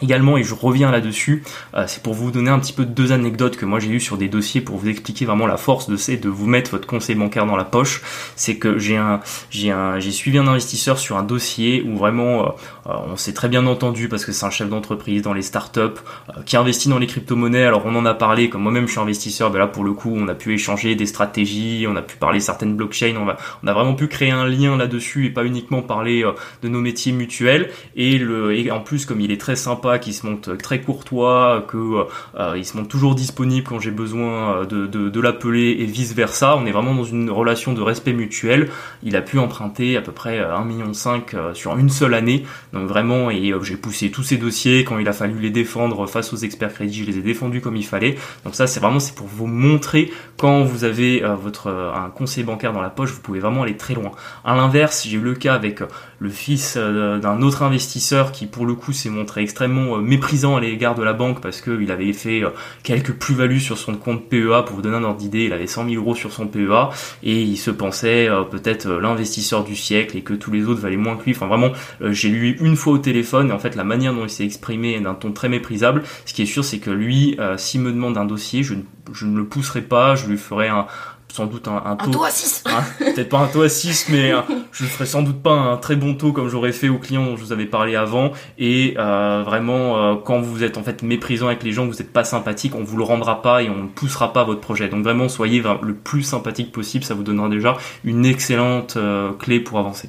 [0.00, 1.42] Également, et je reviens là-dessus,
[1.74, 4.16] euh, c'est pour vous donner un petit peu deux anecdotes que moi j'ai eues sur
[4.16, 7.16] des dossiers pour vous expliquer vraiment la force de c'est de vous mettre votre conseil
[7.16, 8.02] bancaire dans la poche.
[8.36, 12.44] C'est que j'ai un, j'ai un, j'ai suivi un investisseur sur un dossier où vraiment
[12.44, 12.48] euh,
[12.86, 15.98] euh, on s'est très bien entendu parce que c'est un chef d'entreprise dans les startups
[16.46, 17.64] qui investit dans les crypto-monnaies.
[17.64, 20.12] Alors on en a parlé, comme moi-même je suis investisseur, ben là pour le coup
[20.14, 23.66] on a pu échanger des stratégies, on a pu parler certaines blockchains, on, va, on
[23.66, 26.24] a vraiment pu créer un lien là-dessus et pas uniquement parler
[26.62, 27.70] de nos métiers mutuels.
[27.96, 31.64] Et, le, et en plus comme il est très sympa qui se montre très courtois,
[31.66, 32.06] que
[32.38, 36.56] euh, il se montre toujours disponible quand j'ai besoin euh, de, l'appeler et vice versa.
[36.56, 38.68] On est vraiment dans une relation de respect mutuel.
[39.02, 40.92] Il a pu emprunter à peu près 1,5 million
[41.34, 42.44] euh, sur une seule année.
[42.74, 46.32] Donc vraiment, et j'ai poussé tous ces dossiers quand il a fallu les défendre face
[46.34, 48.16] aux experts crédits, je les ai défendus comme il fallait.
[48.44, 52.72] Donc ça, c'est vraiment c'est pour vous montrer quand vous avez votre un conseiller bancaire
[52.72, 54.10] dans la poche, vous pouvez vraiment aller très loin.
[54.44, 55.80] À l'inverse, j'ai eu le cas avec
[56.20, 60.60] le fils d'un autre investisseur qui pour le coup s'est montré extrêmement euh, méprisant à
[60.60, 62.50] l'égard de la banque parce qu'il avait fait euh,
[62.82, 64.62] quelques plus-values sur son compte PEA.
[64.66, 66.90] Pour vous donner un ordre d'idée, il avait 100 000 euros sur son PEA
[67.22, 70.96] et il se pensait euh, peut-être l'investisseur du siècle et que tous les autres valaient
[70.96, 71.32] moins que lui.
[71.32, 74.30] Enfin vraiment, j'ai lu une fois au téléphone et en fait la manière dont il
[74.30, 76.02] s'est exprimé est d'un ton très méprisable.
[76.24, 78.74] Ce qui est sûr, c'est que lui, s'il me demande un dossier, je,
[79.12, 80.86] je ne le pousserai pas, je lui ferai un,
[81.32, 82.24] sans doute un, taux.
[82.24, 82.64] à 6
[82.98, 84.40] Peut-être pas un taux à 6, mais euh,
[84.72, 87.24] je ne ferai sans doute pas un très bon taux comme j'aurais fait aux clients
[87.24, 88.32] dont je vous avais parlé avant.
[88.58, 92.12] Et euh, vraiment, euh, quand vous êtes en fait méprisant avec les gens, vous n'êtes
[92.12, 94.88] pas sympathique, on vous le rendra pas et on ne poussera pas votre projet.
[94.88, 98.98] Donc vraiment, soyez le plus sympathique possible, ça vous donnera déjà une excellente
[99.38, 100.08] clé pour avancer.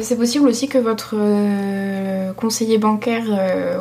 [0.00, 1.14] c'est possible aussi que votre
[2.34, 3.24] conseiller bancaire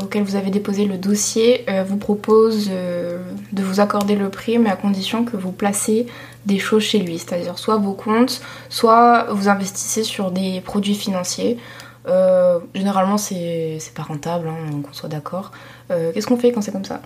[0.01, 4.75] auquel vous avez déposé le dossier vous propose de vous accorder le prix, mais à
[4.75, 6.07] condition que vous placez
[6.45, 11.57] des choses chez lui, c'est-à-dire soit vos comptes, soit vous investissez sur des produits financiers.
[12.07, 15.51] Euh, généralement, c'est pas rentable, hein, qu'on soit d'accord.
[15.91, 17.01] Euh, qu'est-ce qu'on fait quand c'est comme ça?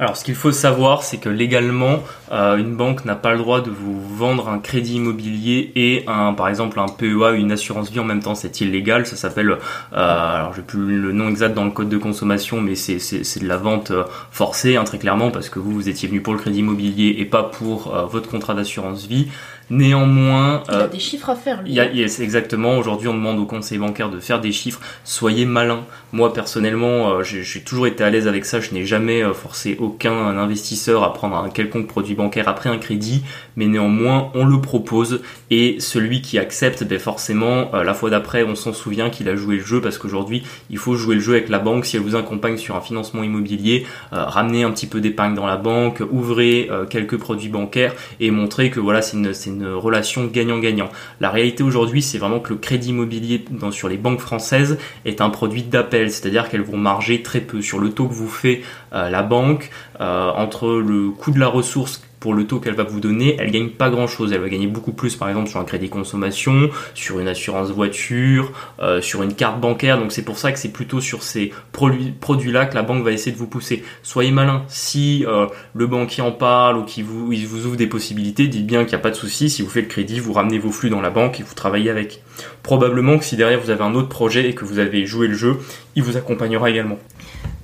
[0.00, 3.60] Alors, ce qu'il faut savoir, c'est que légalement, euh, une banque n'a pas le droit
[3.60, 8.00] de vous vendre un crédit immobilier et un, par exemple, un PEA, une assurance vie
[8.00, 8.34] en même temps.
[8.34, 9.06] C'est illégal.
[9.06, 9.56] Ça s'appelle, euh,
[9.92, 13.46] alors j'ai plus le nom exact dans le code de consommation, mais c'est c'est de
[13.46, 16.38] la vente euh, forcée, hein, très clairement, parce que vous vous étiez venu pour le
[16.38, 19.28] crédit immobilier et pas pour euh, votre contrat d'assurance vie.
[19.70, 21.62] Néanmoins, il y a des chiffres à faire.
[21.62, 21.70] Lui.
[21.70, 22.76] Il y a, exactement.
[22.76, 24.80] Aujourd'hui, on demande aux conseillers bancaires de faire des chiffres.
[25.04, 25.84] Soyez malins.
[26.12, 28.58] Moi, personnellement, euh, j'ai toujours été à l'aise avec ça.
[28.58, 32.78] Je n'ai jamais euh, forcé aucun investisseur à prendre un quelconque produit bancaire après un
[32.78, 33.22] crédit,
[33.54, 38.42] mais néanmoins, on le propose et celui qui accepte, ben forcément, euh, la fois d'après,
[38.42, 41.34] on s'en souvient qu'il a joué le jeu parce qu'aujourd'hui, il faut jouer le jeu
[41.34, 41.86] avec la banque.
[41.86, 45.56] Si elle vous accompagne sur un financement immobilier, ramenez un petit peu d'épargne dans la
[45.56, 50.88] banque, ouvrez quelques produits bancaires et montrez que voilà, c'est une, une relation gagnant-gagnant.
[51.20, 55.30] La réalité aujourd'hui, c'est vraiment que le crédit immobilier sur les banques françaises est un
[55.30, 59.10] produit d'appel, c'est-à-dire qu'elles vont marger très peu sur le taux que vous fait euh,
[59.10, 59.70] la banque,
[60.00, 63.50] euh, entre le coût de la ressource pour le taux qu'elle va vous donner, elle
[63.50, 64.32] gagne pas grand chose.
[64.32, 68.52] Elle va gagner beaucoup plus, par exemple, sur un crédit consommation, sur une assurance voiture,
[68.80, 69.98] euh, sur une carte bancaire.
[69.98, 73.32] Donc c'est pour ça que c'est plutôt sur ces produits-là que la banque va essayer
[73.32, 73.82] de vous pousser.
[74.02, 74.64] Soyez malin.
[74.68, 78.66] Si euh, le banquier en parle ou qu'il vous, il vous ouvre des possibilités, dites
[78.66, 79.48] bien qu'il n'y a pas de souci.
[79.48, 81.90] Si vous faites le crédit, vous ramenez vos flux dans la banque et vous travaillez
[81.90, 82.22] avec.
[82.62, 85.34] Probablement que si derrière vous avez un autre projet et que vous avez joué le
[85.34, 85.56] jeu,
[85.96, 86.98] il vous accompagnera également.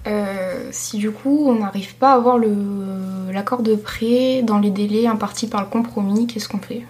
[0.07, 5.07] Euh, si du coup on n'arrive pas à avoir l'accord de prêt dans les délais
[5.07, 6.85] impartis par le compromis, qu'est-ce qu'on fait?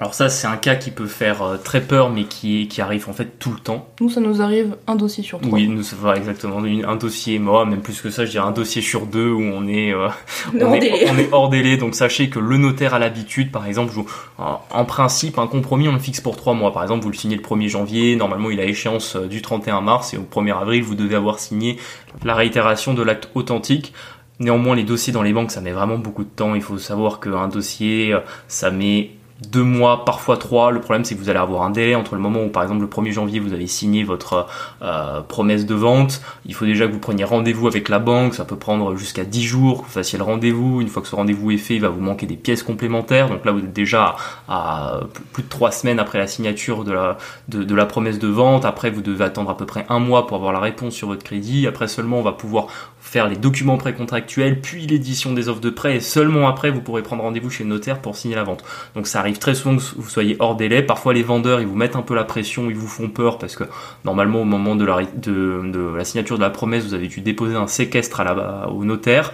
[0.00, 3.10] Alors ça, c'est un cas qui peut faire euh, très peur, mais qui, qui arrive
[3.10, 3.86] en fait tout le temps.
[4.00, 5.52] Nous, ça nous arrive un dossier sur trois.
[5.52, 6.56] Oui, nous, ça va exactement.
[6.56, 9.68] Un dossier, moi, même plus que ça, je dirais un dossier sur deux où on
[9.68, 10.08] est, euh,
[10.58, 11.76] on, est hors délai.
[11.76, 13.92] Donc sachez que le notaire a l'habitude, par exemple,
[14.38, 16.72] en principe, un compromis, on le fixe pour trois mois.
[16.72, 19.82] Par exemple, vous le signez le 1er janvier, normalement il a échéance euh, du 31
[19.82, 21.76] mars, et au 1er avril, vous devez avoir signé
[22.24, 23.92] la réitération de l'acte authentique.
[24.38, 26.54] Néanmoins, les dossiers dans les banques, ça met vraiment beaucoup de temps.
[26.54, 28.16] Il faut savoir qu'un dossier,
[28.48, 29.10] ça met
[29.48, 30.70] deux mois, parfois trois.
[30.70, 32.82] Le problème, c'est que vous allez avoir un délai entre le moment où, par exemple,
[32.82, 34.46] le 1er janvier, vous avez signé votre
[34.82, 36.20] euh, promesse de vente.
[36.46, 38.34] Il faut déjà que vous preniez rendez-vous avec la banque.
[38.34, 40.80] Ça peut prendre jusqu'à 10 jours que vous fassiez le rendez-vous.
[40.80, 43.28] Une fois que ce rendez-vous est fait, il va vous manquer des pièces complémentaires.
[43.28, 44.16] Donc là, vous êtes déjà
[44.48, 45.00] à
[45.32, 47.16] plus de trois semaines après la signature de la,
[47.48, 48.64] de, la promesse de vente.
[48.64, 51.24] Après, vous devez attendre à peu près un mois pour avoir la réponse sur votre
[51.24, 51.66] crédit.
[51.66, 52.66] Après seulement, on va pouvoir
[53.00, 57.02] faire les documents précontractuels, puis l'édition des offres de prêt, et seulement après, vous pourrez
[57.02, 58.62] prendre rendez-vous chez le notaire pour signer la vente.
[58.94, 60.82] Donc ça arrive très souvent que vous soyez hors délai.
[60.82, 63.56] Parfois, les vendeurs, ils vous mettent un peu la pression, ils vous font peur, parce
[63.56, 63.64] que
[64.04, 68.20] normalement, au moment de la, signature de la promesse, vous avez dû déposer un séquestre
[68.20, 69.32] à la, au notaire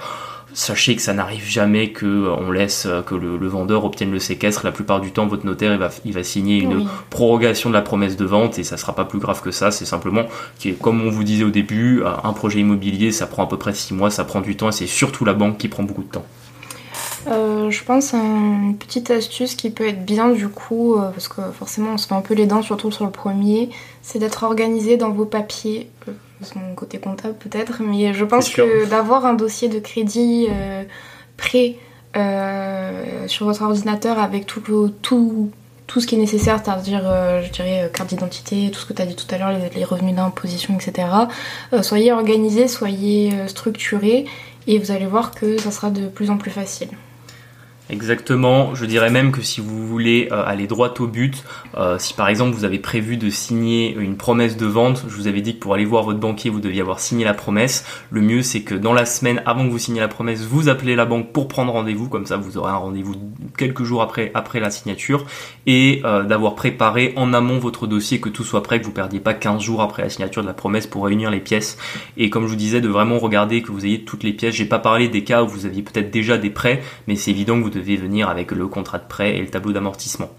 [0.56, 4.18] sachez que ça n'arrive jamais que euh, on laisse euh, que le, vendeur obtienne le
[4.18, 4.64] séquestre.
[4.64, 7.82] La plupart du temps, votre notaire il va, il va signer une prorogation de la
[7.82, 9.70] promesse de vente et ça sera pas plus grave que ça.
[9.70, 10.24] C'est simplement
[10.58, 13.58] qui comme on vous disait au début, euh, un projet immobilier ça prend à peu
[13.58, 16.02] près 6 mois, ça prend du temps et c'est surtout la banque qui prend beaucoup
[16.02, 16.24] de temps.
[17.26, 21.90] je pense à une petite astuce qui peut être bien du coup, parce que forcément
[21.94, 23.68] on se fait un peu les dents, surtout sur le premier,
[24.00, 25.90] c'est d'être organisé dans vos papiers
[26.54, 30.84] mon côté comptable peut-être, mais je pense que d'avoir un dossier de crédit euh,
[31.36, 31.76] prêt
[32.16, 34.60] euh, sur votre ordinateur avec tout,
[35.02, 35.50] tout,
[35.86, 39.02] tout ce qui est nécessaire, c'est-à-dire, euh, je dirais, carte d'identité, tout ce que tu
[39.02, 41.08] as dit tout à l'heure, les, revenus d'imposition, etc.
[41.82, 44.26] soyez organisé, soyez structuré,
[44.66, 46.88] et vous allez voir que ça sera de plus en plus facile.
[47.88, 51.44] Exactement, je dirais même que si vous voulez euh, aller droit au but,
[51.76, 55.28] euh, si par exemple vous avez prévu de signer une promesse de vente, je vous
[55.28, 58.22] avais dit que pour aller voir votre banquier vous deviez avoir signé la promesse, le
[58.22, 61.04] mieux c'est que dans la semaine avant que vous signiez la promesse, vous appelez la
[61.04, 63.14] banque pour prendre rendez-vous, comme ça vous aurez un rendez-vous
[63.56, 65.24] quelques jours après, après la signature,
[65.66, 69.20] et euh, d'avoir préparé en amont votre dossier, que tout soit prêt, que vous perdiez
[69.20, 71.78] pas 15 jours après la signature de la promesse pour réunir les pièces,
[72.16, 74.64] et comme je vous disais de vraiment regarder que vous ayez toutes les pièces, j'ai
[74.64, 77.62] pas parlé des cas où vous aviez peut-être déjà des prêts, mais c'est évident que
[77.62, 80.30] vous devez venir avec le contrat de prêt et le tableau d'amortissement.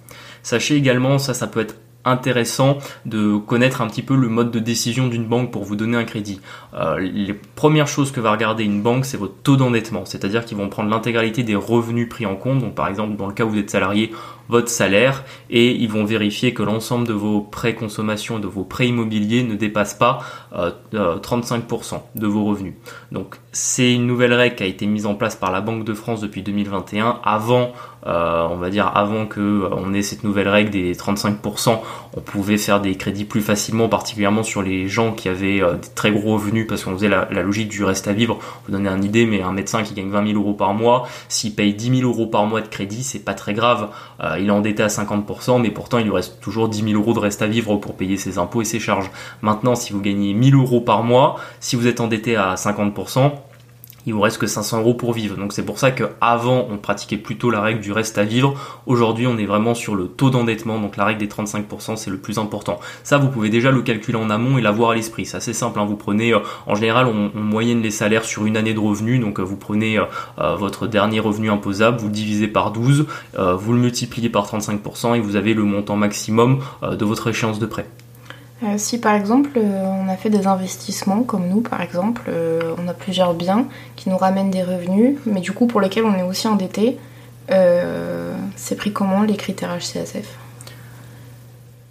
[0.43, 1.76] Sachez également, ça ça peut être
[2.08, 5.97] intéressant de connaître un petit peu le mode de décision d'une banque pour vous donner
[5.97, 6.39] un crédit.
[6.73, 10.58] Euh, les premières choses que va regarder une banque, c'est votre taux d'endettement, c'est-à-dire qu'ils
[10.58, 12.60] vont prendre l'intégralité des revenus pris en compte.
[12.60, 14.12] Donc par exemple, dans le cas où vous êtes salarié,
[14.49, 18.88] votre salaire et ils vont vérifier que l'ensemble de vos prêts consommation, de vos prêts
[18.88, 20.19] immobiliers ne dépasse pas
[20.53, 22.73] 35% euh, de vos revenus.
[23.12, 25.93] Donc c'est une nouvelle règle qui a été mise en place par la Banque de
[25.93, 27.19] France depuis 2021.
[27.23, 27.71] Avant,
[28.05, 31.79] euh, on va dire avant que euh, on ait cette nouvelle règle des 35%,
[32.15, 36.12] on pouvait faire des crédits plus facilement, particulièrement sur les gens qui avaient des très
[36.12, 38.39] gros revenus parce qu'on faisait la, logique du reste à vivre.
[38.65, 41.53] Vous donner une idée, mais un médecin qui gagne 20 000 euros par mois, s'il
[41.53, 43.89] paye 10 000 euros par mois de crédit, c'est pas très grave
[44.39, 47.19] il est endetté à 50%, mais pourtant il lui reste toujours 10 000 euros de
[47.19, 49.12] reste à vivre pour payer ses impôts et ses charges.
[49.41, 53.32] Maintenant, si vous gagnez 1000 euros par mois, si vous êtes endetté à 50%,
[54.07, 55.35] il vous reste que 500 euros pour vivre.
[55.35, 58.55] Donc c'est pour ça qu'avant on pratiquait plutôt la règle du reste à vivre.
[58.85, 62.17] Aujourd'hui on est vraiment sur le taux d'endettement, donc la règle des 35% c'est le
[62.17, 62.79] plus important.
[63.03, 65.25] Ça vous pouvez déjà le calculer en amont et l'avoir à l'esprit.
[65.25, 65.77] C'est assez simple.
[65.77, 65.85] Hein.
[65.85, 69.39] Vous prenez, euh, en général on, moyenne les salaires sur une année de revenus, donc
[69.39, 73.05] euh, vous prenez euh, votre dernier revenu imposable, vous le divisez par 12,
[73.37, 77.65] vous le multipliez par 35% et vous avez le montant maximum de votre échéance de
[77.65, 77.87] prêt.
[78.63, 82.73] Euh, si par exemple euh, on a fait des investissements comme nous par exemple, euh,
[82.79, 86.15] on a plusieurs biens qui nous ramènent des revenus, mais du coup pour lesquels on
[86.15, 86.97] est aussi endetté,
[88.55, 90.37] c'est pris comment les critères HCSF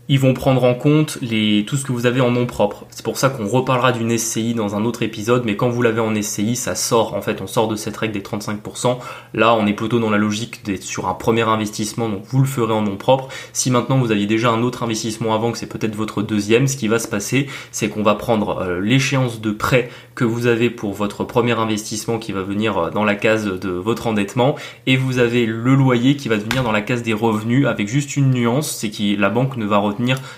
[0.09, 2.85] ils vont prendre en compte les, tout ce que vous avez en nom propre.
[2.91, 6.01] C'est pour ça qu'on reparlera d'une SCI dans un autre épisode, mais quand vous l'avez
[6.01, 8.99] en SCI, ça sort, en fait, on sort de cette règle des 35%.
[9.35, 12.47] Là, on est plutôt dans la logique d'être sur un premier investissement, donc vous le
[12.47, 13.29] ferez en nom propre.
[13.53, 16.77] Si maintenant vous aviez déjà un autre investissement avant, que c'est peut-être votre deuxième, ce
[16.77, 20.71] qui va se passer, c'est qu'on va prendre euh, l'échéance de prêt que vous avez
[20.71, 24.55] pour votre premier investissement qui va venir euh, dans la case de votre endettement,
[24.87, 28.17] et vous avez le loyer qui va venir dans la case des revenus avec juste
[28.17, 29.79] une nuance, c'est que la banque ne va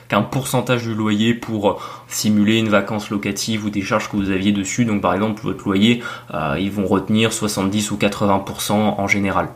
[0.08, 4.52] qu'un pourcentage du loyer pour simuler une vacance locative ou des charges que vous aviez
[4.52, 4.84] dessus.
[4.84, 6.02] Donc par exemple votre loyer,
[6.34, 9.48] euh, ils vont retenir 70 ou 80% en général.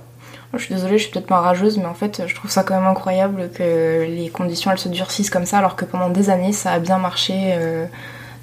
[0.55, 2.75] Je suis désolée, je suis peut-être pas rageuse, mais en fait, je trouve ça quand
[2.75, 6.53] même incroyable que les conditions elles se durcissent comme ça, alors que pendant des années,
[6.53, 7.55] ça a bien marché.
[7.55, 7.87] Euh, euh,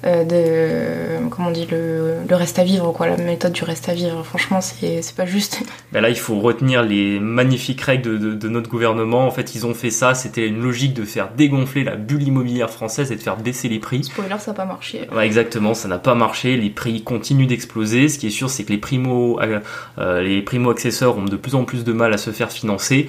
[0.04, 4.22] de comment on dit le, reste à vivre quoi la méthode du reste à vivre.
[4.24, 5.62] Franchement c'est pas juste.
[5.92, 9.26] Ben là il faut retenir les magnifiques règles de, notre gouvernement.
[9.26, 10.14] En fait ils ont fait ça.
[10.14, 13.80] C'était une logique de faire dégonfler la bulle immobilière française et de faire baisser les
[13.80, 14.04] prix.
[14.04, 15.08] Spoiler ça n'a pas marché.
[15.12, 16.56] Ouais, exactement ça n'a pas marché.
[16.56, 18.08] Les prix continuent d'exploser.
[18.08, 19.60] Ce qui est sûr c'est que les primo euh,
[19.98, 23.08] euh, les primo accesseurs ont de plus en plus de mal à se faire financer.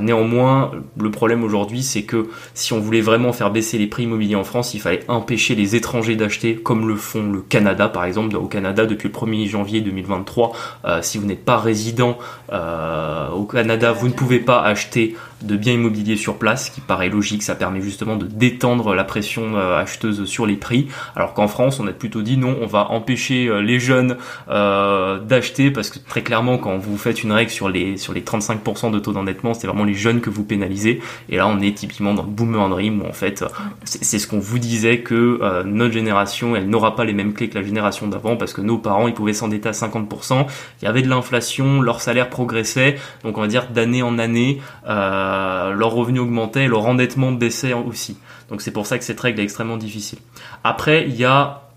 [0.00, 4.36] Néanmoins le problème aujourd'hui c'est que si on voulait vraiment faire baisser les prix immobiliers
[4.36, 8.36] en France il fallait empêcher les étrangers d'acheter comme le font le Canada par exemple.
[8.36, 10.52] Au Canada depuis le 1er janvier 2023,
[10.84, 12.18] euh, si vous n'êtes pas résident
[12.52, 17.08] euh, au Canada, vous ne pouvez pas acheter de biens immobiliers sur place, qui paraît
[17.08, 21.80] logique, ça permet justement de détendre la pression acheteuse sur les prix, alors qu'en France,
[21.80, 24.16] on a plutôt dit non, on va empêcher les jeunes
[24.48, 28.90] d'acheter, parce que très clairement, quand vous faites une règle sur les, sur les 35%
[28.90, 32.14] de taux d'endettement, c'est vraiment les jeunes que vous pénalisez, et là on est typiquement
[32.14, 33.44] dans le boomer dream, où en fait,
[33.84, 37.58] c'est ce qu'on vous disait que notre génération, elle n'aura pas les mêmes clés que
[37.58, 40.46] la génération d'avant, parce que nos parents, ils pouvaient s'endetter à 50%,
[40.80, 44.60] il y avait de l'inflation, leur salaire progressait, donc on va dire d'année en année,
[44.88, 45.29] euh,
[45.72, 48.18] leur revenu augmentait, leur endettement baissait aussi.
[48.48, 50.18] Donc c'est pour ça que cette règle est extrêmement difficile.
[50.64, 51.69] Après, il y a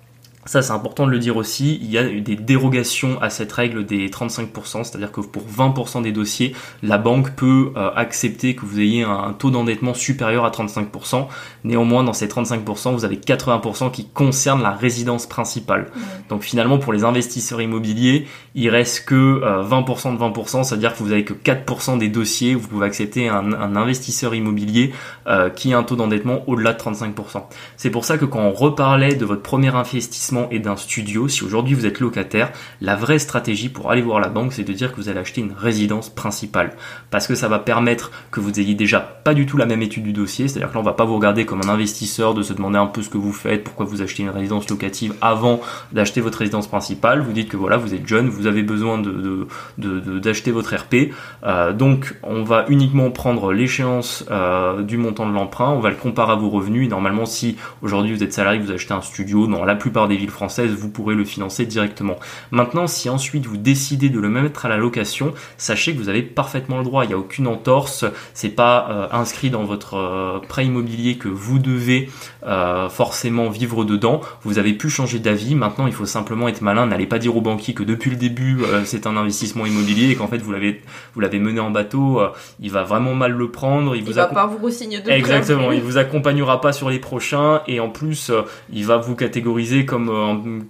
[0.46, 1.80] ça, c'est important de le dire aussi.
[1.82, 6.12] Il y a des dérogations à cette règle des 35%, c'est-à-dire que pour 20% des
[6.12, 11.28] dossiers, la banque peut euh, accepter que vous ayez un, taux d'endettement supérieur à 35%.
[11.64, 15.92] Néanmoins, dans ces 35%, vous avez 80% qui concernent la résidence principale.
[16.30, 21.04] Donc finalement, pour les investisseurs immobiliers, il reste que 20% euh, de 20%, c'est-à-dire que
[21.04, 24.94] vous avez que 4% des dossiers où vous pouvez accepter un, investisseur immobilier
[25.28, 27.44] euh, qui a un taux d'endettement au-delà de 35%.
[27.78, 31.44] C'est pour ça que quand on reparlait de votre premier investissement et d'un studio, si
[31.44, 34.92] aujourd'hui vous êtes locataire, la vraie stratégie pour aller voir la banque, c'est de dire
[34.92, 36.74] que vous allez acheter une résidence principale.
[37.12, 40.04] Parce que ça va permettre que vous ayez déjà pas du tout la même étude
[40.04, 42.54] du dossier, c'est-à-dire que là on va pas vous regarder comme un investisseur, de se
[42.54, 46.22] demander un peu ce que vous faites, pourquoi vous achetez une résidence locative avant d'acheter
[46.22, 47.22] votre résidence principale.
[47.22, 51.14] Vous dites que voilà, vous êtes jeune, vous avez besoin de, d'acheter votre RP.
[51.44, 55.96] Euh, donc on va uniquement prendre l'échéance euh, du montant de l'emprunt, on va le
[55.96, 56.90] comparer à vos revenus.
[56.90, 60.72] Normalement, si aujourd'hui vous êtes salarié, vous achetez un studio, dans la plupart des française,
[60.72, 62.18] vous pourrez le financer directement.
[62.52, 66.22] Maintenant, si ensuite vous décidez de le mettre à la location, sachez que vous avez
[66.22, 67.04] parfaitement le droit.
[67.06, 68.06] Il n'y a aucune entorse.
[68.34, 72.10] C'est pas euh, inscrit dans votre euh, prêt immobilier que vous devez
[72.46, 74.22] euh, forcément vivre dedans.
[74.44, 75.56] Vous avez pu changer d'avis.
[75.56, 76.86] Maintenant, il faut simplement être malin.
[76.86, 80.28] N'allez pas dire au banquier que depuis le début c'est un investissement immobilier et qu'en
[80.28, 80.82] fait vous l'avez
[81.14, 82.22] vous l'avez mené en bateau.
[82.60, 83.96] il va vraiment mal le prendre.
[83.96, 85.72] Il, vous va pas vous signer de Exactement.
[85.72, 88.32] Il vous accompagnera pas sur les prochains et en plus
[88.72, 90.10] il va vous catégoriser comme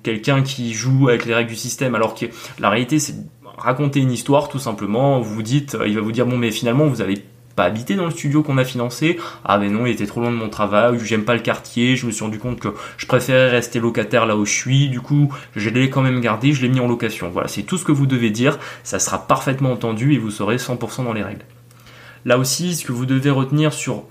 [0.03, 2.25] quelqu'un qui joue avec les règles du système, alors que
[2.59, 3.15] la réalité c'est
[3.57, 5.19] raconter une histoire tout simplement.
[5.19, 7.23] Vous dites, il va vous dire bon mais finalement vous avez
[7.55, 9.17] pas habité dans le studio qu'on a financé.
[9.45, 12.05] Ah mais non, il était trop loin de mon travail, j'aime pas le quartier, je
[12.05, 15.33] me suis rendu compte que je préférais rester locataire là où je suis, du coup
[15.55, 17.29] je l'ai quand même gardé, je l'ai mis en location.
[17.29, 20.57] Voilà, c'est tout ce que vous devez dire, ça sera parfaitement entendu et vous serez
[20.57, 21.45] 100% dans les règles.
[22.25, 24.03] Là aussi, ce que vous devez retenir sur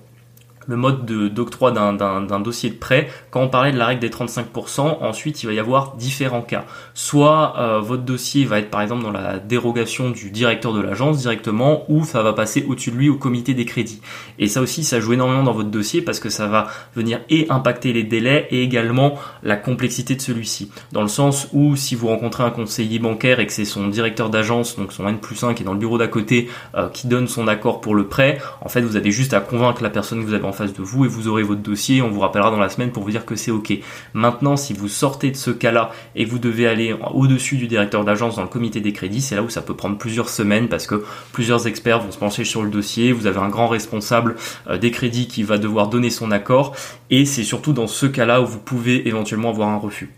[0.67, 4.99] le mode d'octroi d'un dossier de prêt, quand on parlait de la règle des 35%,
[5.01, 6.65] ensuite il va y avoir différents cas.
[6.95, 11.19] Soit euh, votre dossier va être par exemple dans la dérogation du directeur de l'agence
[11.19, 14.01] directement, ou ça va passer au-dessus de lui au comité des crédits.
[14.39, 17.47] Et ça aussi, ça joue énormément dans votre dossier parce que ça va venir et
[17.51, 20.71] impacter les délais et également la complexité de celui-ci.
[20.93, 24.31] Dans le sens où si vous rencontrez un conseiller bancaire et que c'est son directeur
[24.31, 27.07] d'agence, donc son N plus 1 qui est dans le bureau d'à côté, euh, qui
[27.07, 30.21] donne son accord pour le prêt, en fait vous avez juste à convaincre la personne
[30.21, 32.03] que vous avez face de vous et vous aurez votre dossier.
[32.03, 33.73] On vous rappellera dans la semaine pour vous dire que c'est ok.
[34.15, 38.37] Maintenant, si vous sortez de ce cas-là et vous devez aller au-dessus du directeur d'agence
[38.37, 41.05] dans le comité des crédits, c'est là où ça peut prendre plusieurs semaines parce que
[41.33, 43.13] plusieurs experts vont se pencher sur le dossier.
[43.13, 44.37] Vous avez un grand responsable
[44.69, 46.75] euh, des crédits qui va devoir donner son accord
[47.11, 50.11] et c'est surtout dans ce cas-là où vous pouvez éventuellement avoir un refus.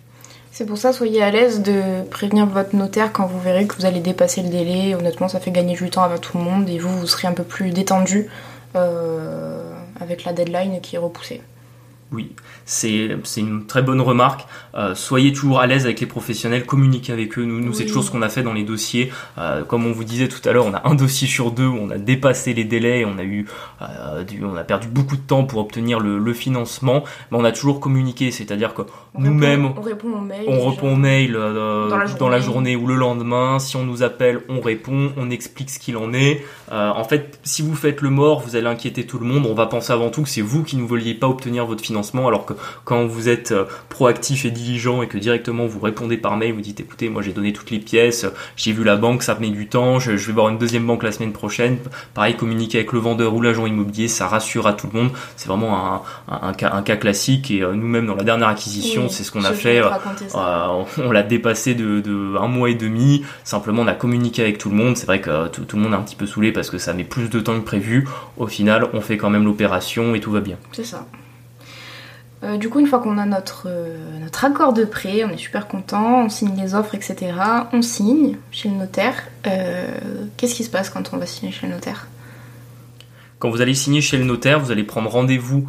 [0.55, 3.87] C'est pour ça, soyez à l'aise de prévenir votre notaire quand vous verrez que vous
[3.87, 4.94] allez dépasser le délai.
[4.94, 7.33] Honnêtement, ça fait gagner du temps à tout le monde et vous, vous serez un
[7.33, 8.29] peu plus détendu.
[8.77, 11.42] Euh, avec la deadline qui est repoussée.
[12.12, 12.31] Oui,
[12.64, 14.47] c'est une très bonne remarque.
[14.75, 17.45] Euh, soyez toujours à l'aise avec les professionnels, communiquez avec eux.
[17.45, 19.11] Nous, nous c'est toujours ce qu'on a fait dans les dossiers.
[19.38, 21.77] Euh, comme on vous disait tout à l'heure, on a un dossier sur deux où
[21.77, 23.47] on a dépassé les délais, on a eu,
[23.83, 27.79] euh, on a perdu beaucoup de temps pour obtenir le, financement, mais on a toujours
[27.79, 28.33] communiqué.
[28.33, 28.83] C'est-à-dire que
[29.17, 33.59] nous-mêmes, on répond aux mails, on répond aux mails dans, la journée ou le lendemain.
[33.61, 36.45] Si on nous appelle, on répond, on explique ce qu'il en est.
[36.71, 39.47] en fait, si vous faites le mort, vous allez inquiéter tout le monde.
[39.47, 41.93] On va penser avant tout que c'est vous qui ne vouliez pas obtenir votre financement
[42.26, 42.54] alors que
[42.85, 46.61] quand vous êtes euh, proactif et diligent et que directement vous répondez par mail, vous
[46.61, 48.26] dites écoutez, moi j'ai donné toutes les pièces,
[48.57, 51.12] j'ai vu la banque, ça met du temps, je, vais voir une deuxième banque la
[51.12, 51.78] semaine prochaine.
[52.14, 55.11] Pareil, communiquer avec le vendeur ou l'agent immobilier, ça rassure à tout le monde.
[55.37, 59.44] C'est vraiment un, cas, classique et euh, nous-mêmes dans la dernière acquisition, c'est ce qu'on
[59.44, 59.80] a fait.
[59.80, 63.24] Euh, on l'a dépassé de, un mois et demi.
[63.44, 64.96] Simplement, on a communiqué avec tout le monde.
[64.96, 66.92] C'est vrai que tout, tout le monde est un petit peu saoulé parce que ça
[66.92, 68.07] met plus de temps que prévu.
[68.37, 70.57] Au final, on fait quand même l'opération et tout va bien.
[70.72, 71.07] C'est ça.
[72.44, 75.38] Euh, du coup, une fois qu'on a notre, euh, notre accord de prêt, on est
[75.38, 77.33] super content, on signe les offres, etc.
[77.72, 79.14] On signe chez le notaire.
[79.46, 79.87] Euh,
[80.37, 82.07] qu'est-ce qui se passe quand on va signer chez le notaire?
[83.38, 85.68] Quand vous allez signer chez le notaire, vous allez prendre rendez-vous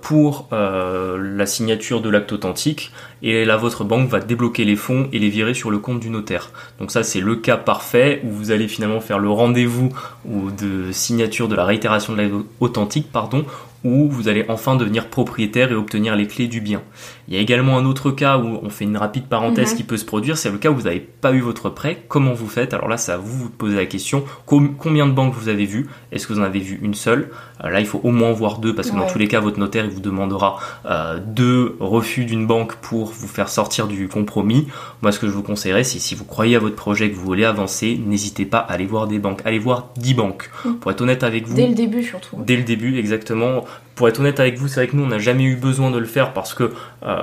[0.00, 2.90] pour la signature de l'acte authentique
[3.22, 6.08] et là votre banque va débloquer les fonds et les virer sur le compte du
[6.08, 6.50] notaire.
[6.78, 9.90] Donc ça c'est le cas parfait où vous allez finalement faire le rendez-vous
[10.26, 13.44] ou de signature de la réitération de l'acte authentique pardon
[13.84, 16.82] où vous allez enfin devenir propriétaire et obtenir les clés du bien.
[17.28, 19.76] Il y a également un autre cas où on fait une rapide parenthèse Mhm.
[19.76, 22.02] qui peut se produire, c'est le cas où vous n'avez pas eu votre prêt.
[22.08, 22.74] Comment vous faites?
[22.74, 24.24] Alors là, c'est à vous vous de poser la question.
[24.46, 27.30] Com- combien de banques vous avez vu Est-ce que vous en avez vu une seule?
[27.62, 29.84] Là, il faut au moins voir deux parce que dans tous les cas, votre notaire
[29.84, 34.68] il vous demandera euh, deux refus d'une banque pour vous faire sortir du compromis.
[35.02, 37.24] Moi, ce que je vous conseillerais, c'est si vous croyez à votre projet, que vous
[37.24, 39.42] voulez avancer, n'hésitez pas à aller voir des banques.
[39.44, 40.50] Allez voir 10 banques.
[40.64, 40.76] Mhm.
[40.76, 42.36] Pour être honnête avec vous, Dès le début surtout.
[42.38, 43.64] Dès le début, exactement.
[43.94, 45.98] Pour être honnête avec vous, c'est vrai que nous, on n'a jamais eu besoin de
[45.98, 46.72] le faire parce que
[47.02, 47.22] euh,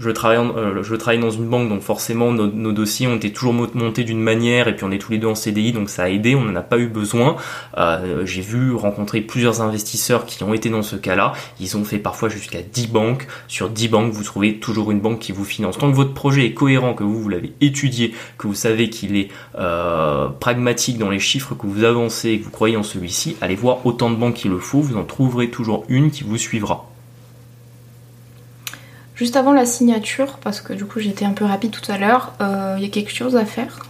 [0.00, 3.32] je, travaille en- euh, je travaille dans une banque, donc forcément, nos, dossiers ont été
[3.32, 5.88] toujours mo- montés d'une manière et puis on est tous les deux en CDI, donc
[5.90, 7.36] ça a aidé, on n'en a pas eu besoin.
[7.78, 11.32] Euh, J'ai vu rencontrer plusieurs investisseurs qui ont été dans ce cas-là.
[11.60, 13.26] Ils ont fait parfois jusqu'à 10 banques.
[13.46, 15.78] Sur 10 banques, vous trouvez toujours une banque qui vous finance.
[15.78, 19.16] Tant que votre projet est cohérent, que vous, vous l'avez étudié, que vous savez qu'il
[19.16, 19.28] est
[19.58, 23.54] euh, pragmatique dans les chiffres que vous avancez et que vous croyez en celui-ci, allez
[23.56, 26.89] voir autant de banques qu'il le faut, vous en trouverez toujours une qui vous suivra.
[29.20, 32.32] Juste avant la signature, parce que du coup j'étais un peu rapide tout à l'heure,
[32.40, 33.80] euh, il y a quelque chose à faire?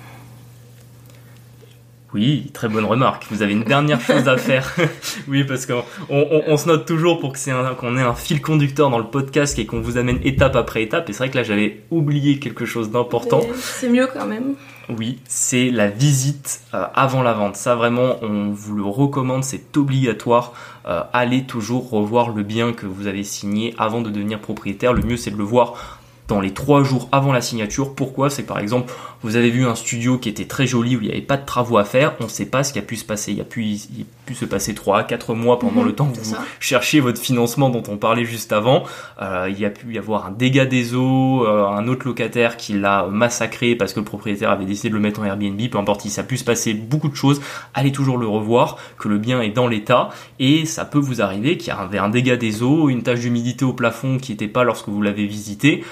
[2.13, 3.27] Oui, très bonne remarque.
[3.31, 4.75] Vous avez une dernière chose à faire.
[5.29, 8.91] oui, parce qu'on on, on se note toujours pour que qu'on ait un fil conducteur
[8.91, 11.09] dans le podcast et qu'on vous amène étape après étape.
[11.09, 13.43] Et c'est vrai que là, j'avais oublié quelque chose d'important.
[13.55, 14.57] C'est mieux quand même.
[14.99, 17.57] Oui, c'est la visite euh, avant la vente.
[17.57, 20.53] Ça vraiment, on vous le recommande, c'est obligatoire.
[20.87, 24.93] Euh, allez toujours revoir le bien que vous avez signé avant de devenir propriétaire.
[24.93, 26.00] Le mieux, c'est de le voir
[26.31, 27.95] dans les trois jours avant la signature.
[27.95, 28.31] Pourquoi?
[28.31, 31.07] C'est que, par exemple, vous avez vu un studio qui était très joli où il
[31.09, 32.15] n'y avait pas de travaux à faire.
[32.21, 33.33] On ne sait pas ce qui a pu se passer.
[33.33, 36.07] Il a pu, il a pu se passer 3 4 mois pendant Mhm, le temps
[36.11, 36.39] que vous ça.
[36.61, 38.85] cherchiez votre financement dont on parlait juste avant.
[39.21, 42.57] Euh, il y a pu y avoir un dégât des eaux, euh, un autre locataire
[42.57, 45.61] qui l'a massacré parce que le propriétaire avait décidé de le mettre en Airbnb.
[45.71, 47.41] Peu importe, il ça a pu se passer beaucoup de choses.
[47.75, 51.57] Allez toujours le revoir, que le bien est dans l'état et ça peut vous arriver
[51.57, 54.63] qu'il y avait un dégât des eaux, une tache d'humidité au plafond qui n'était pas
[54.65, 55.85] lorsque vous l'avez visité.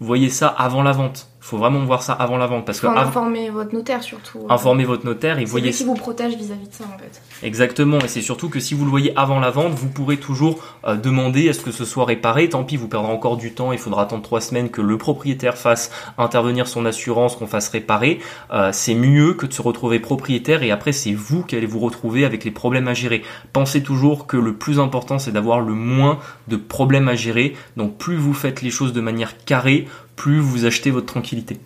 [0.00, 1.29] Voyez ça avant la vente.
[1.40, 4.40] Faut vraiment voir ça avant la vente parce que av- informer votre notaire surtout.
[4.48, 7.22] informez votre notaire et C'est voyez lui qui vous protège vis-à-vis de ça en fait.
[7.46, 10.58] Exactement, et c'est surtout que si vous le voyez avant la vente, vous pourrez toujours
[10.86, 12.48] euh, demander à ce que ce soit réparé.
[12.50, 13.72] Tant pis, vous perdrez encore du temps.
[13.72, 18.20] Il faudra attendre trois semaines que le propriétaire fasse intervenir son assurance, qu'on fasse réparer.
[18.52, 21.80] Euh, c'est mieux que de se retrouver propriétaire et après c'est vous qui allez vous
[21.80, 23.22] retrouver avec les problèmes à gérer.
[23.52, 26.18] Pensez toujours que le plus important c'est d'avoir le moins
[26.48, 27.54] de problèmes à gérer.
[27.76, 29.88] Donc plus vous faites les choses de manière carrée,
[30.20, 31.58] plus vous achetez votre tranquillité.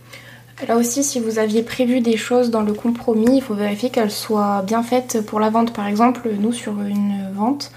[0.68, 4.12] Là aussi, si vous aviez prévu des choses dans le compromis, il faut vérifier qu'elles
[4.12, 5.72] soient bien faites pour la vente.
[5.72, 7.72] Par exemple, nous, sur une vente,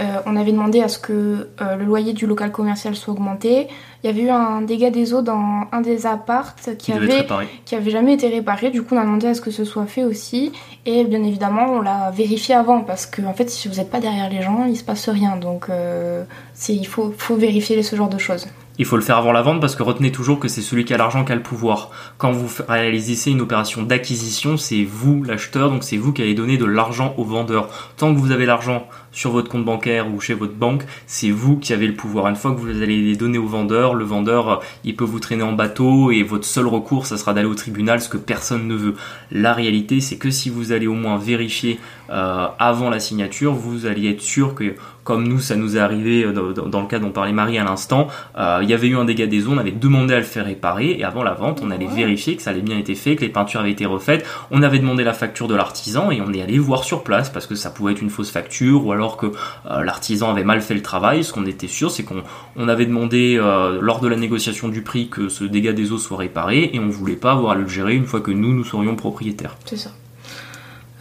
[0.00, 3.68] euh, on avait demandé à ce que euh, le loyer du local commercial soit augmenté.
[4.02, 7.26] Il y avait eu un dégât des eaux dans un des appartes qui avait,
[7.66, 8.70] qui avait jamais été réparé.
[8.70, 10.50] Du coup, on a demandé à ce que ce soit fait aussi.
[10.86, 14.00] Et bien évidemment, on l'a vérifié avant parce que, en fait, si vous n'êtes pas
[14.00, 15.36] derrière les gens, il se passe rien.
[15.36, 16.24] Donc, euh,
[16.70, 18.46] il faut, faut vérifier ce genre de choses.
[18.78, 20.94] Il faut le faire avant la vente parce que retenez toujours que c'est celui qui
[20.94, 21.90] a l'argent qui a le pouvoir.
[22.16, 26.56] Quand vous réalisez une opération d'acquisition, c'est vous l'acheteur, donc c'est vous qui allez donner
[26.56, 27.68] de l'argent au vendeur.
[27.96, 31.56] Tant que vous avez l'argent sur votre compte bancaire ou chez votre banque, c'est vous
[31.58, 32.26] qui avez le pouvoir.
[32.28, 35.20] Une fois que vous allez les donner au vendeur, le vendeur, euh, il peut vous
[35.20, 38.66] traîner en bateau et votre seul recours, ça sera d'aller au tribunal, ce que personne
[38.66, 38.94] ne veut.
[39.30, 41.78] La réalité, c'est que si vous allez au moins vérifier
[42.10, 46.24] euh, avant la signature, vous allez être sûr que, comme nous, ça nous est arrivé
[46.24, 48.08] euh, dans, dans- dans le cas dont parlait Marie à l'instant,
[48.38, 50.44] euh, il y avait eu un dégât des eaux, on avait demandé à le faire
[50.44, 51.94] réparer et avant la vente, on allait Ouais.
[51.94, 54.24] vérifier que ça avait bien été fait, que les peintures avaient été refaites.
[54.50, 57.46] On avait demandé la facture de l'artisan et on est allé voir sur place parce
[57.46, 60.74] que ça pouvait être une fausse facture ou alors que euh, l'artisan avait mal fait
[60.74, 61.24] le travail.
[61.24, 62.22] Ce qu'on était sûr, c'est qu'on
[62.56, 65.98] on avait demandé euh, lors de la négociation du prix que ce dégât des eaux
[65.98, 68.64] soit réparé et on voulait pas avoir à le gérer une fois que nous, nous
[68.64, 69.56] serions propriétaires.
[69.66, 69.90] C'est ça.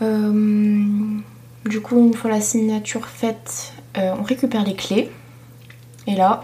[0.01, 0.83] Euh,
[1.65, 5.09] du coup, une fois la signature faite, on récupère les clés.
[6.07, 6.41] Et là,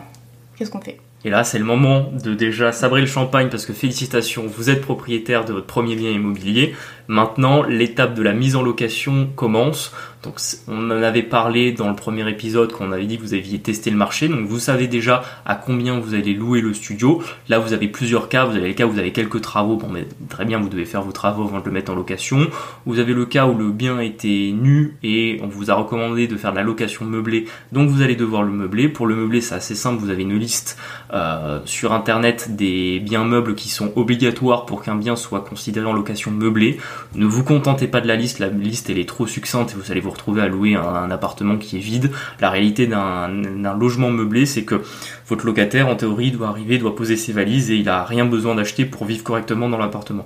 [0.57, 0.99] qu'est-ce qu'on fait?
[1.25, 4.81] Et là, c'est le moment de déjà sabrer le champagne parce que félicitations, vous êtes
[4.81, 6.75] propriétaire de votre premier bien immobilier.
[7.07, 9.91] Maintenant, l'étape de la mise en location commence.
[10.27, 13.33] Donc, on en avait parlé dans le premier épisode quand on avait dit que vous
[13.33, 14.27] aviez testé le marché.
[14.27, 17.23] Donc, vous savez déjà à combien vous allez louer le studio.
[17.47, 18.43] Là, vous avez plusieurs cas.
[18.43, 19.77] Vous avez le cas où vous avez quelques travaux.
[19.77, 22.47] Bon, mais très bien, vous devez faire vos travaux avant de le mettre en location.
[22.85, 26.35] Vous avez le cas où le bien était nu et on vous a recommandé de
[26.35, 27.45] faire de la location meublée.
[27.71, 28.89] Donc, vous allez devoir le meubler.
[28.89, 30.01] Pour le meubler, c'est assez simple.
[30.01, 30.77] Vous avez une liste
[31.13, 35.93] euh, sur internet des biens meubles qui sont obligatoires pour qu'un bien soit considéré en
[35.93, 36.79] location meublée.
[37.15, 39.89] Ne vous contentez pas de la liste, la liste elle est trop succincte et vous
[39.89, 42.11] allez vous retrouvez à louer un, appartement qui est vide.
[42.39, 43.29] La réalité d'un
[43.77, 44.81] logement meublé, c'est que
[45.27, 48.55] votre locataire, en théorie, doit arriver, doit poser ses valises et il a rien besoin
[48.55, 50.25] d'acheter pour vivre correctement dans l'appartement.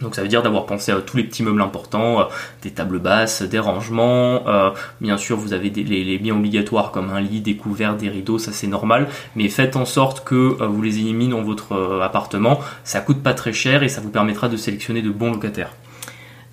[0.00, 2.24] Donc ça veut dire d'avoir pensé à tous les petits meubles importants, euh,
[2.62, 4.46] des tables basses, des rangements.
[4.46, 8.38] Euh, bien sûr, vous avez les, biens obligatoires comme un lit, des couverts, des rideaux,
[8.38, 9.08] ça c'est normal.
[9.34, 12.60] Mais faites en sorte que euh, vous les mis dans votre appartement.
[12.84, 15.70] Ça coûte pas très cher et ça vous permettra de sélectionner de bons locataires.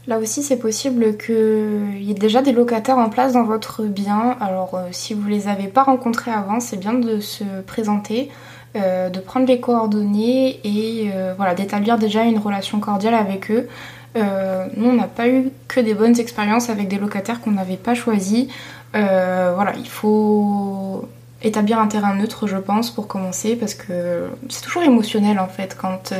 [0.07, 4.37] Là aussi, c'est possible qu'il y ait déjà des locataires en place dans votre bien.
[4.39, 8.29] Alors, si vous les avez pas rencontrés avant, c'est bien de se présenter.
[8.75, 13.69] Euh, de prendre les coordonnées et euh, voilà, d'établir déjà une relation cordiale avec eux.
[14.17, 17.77] Euh, nous, on n'a pas eu que des bonnes expériences avec des locataires qu'on n'avait
[17.77, 18.47] pas choisis.
[18.91, 21.07] voilà, il faut
[21.41, 25.77] établir un terrain neutre, je pense, pour commencer, parce que c'est toujours émotionnel en fait
[25.79, 26.13] quand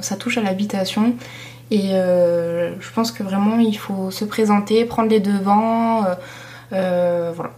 [0.00, 1.14] ça touche à l'habitation.
[1.70, 6.04] Et je pense que vraiment, il faut se présenter, prendre les devants.
[6.70, 7.50] voilà.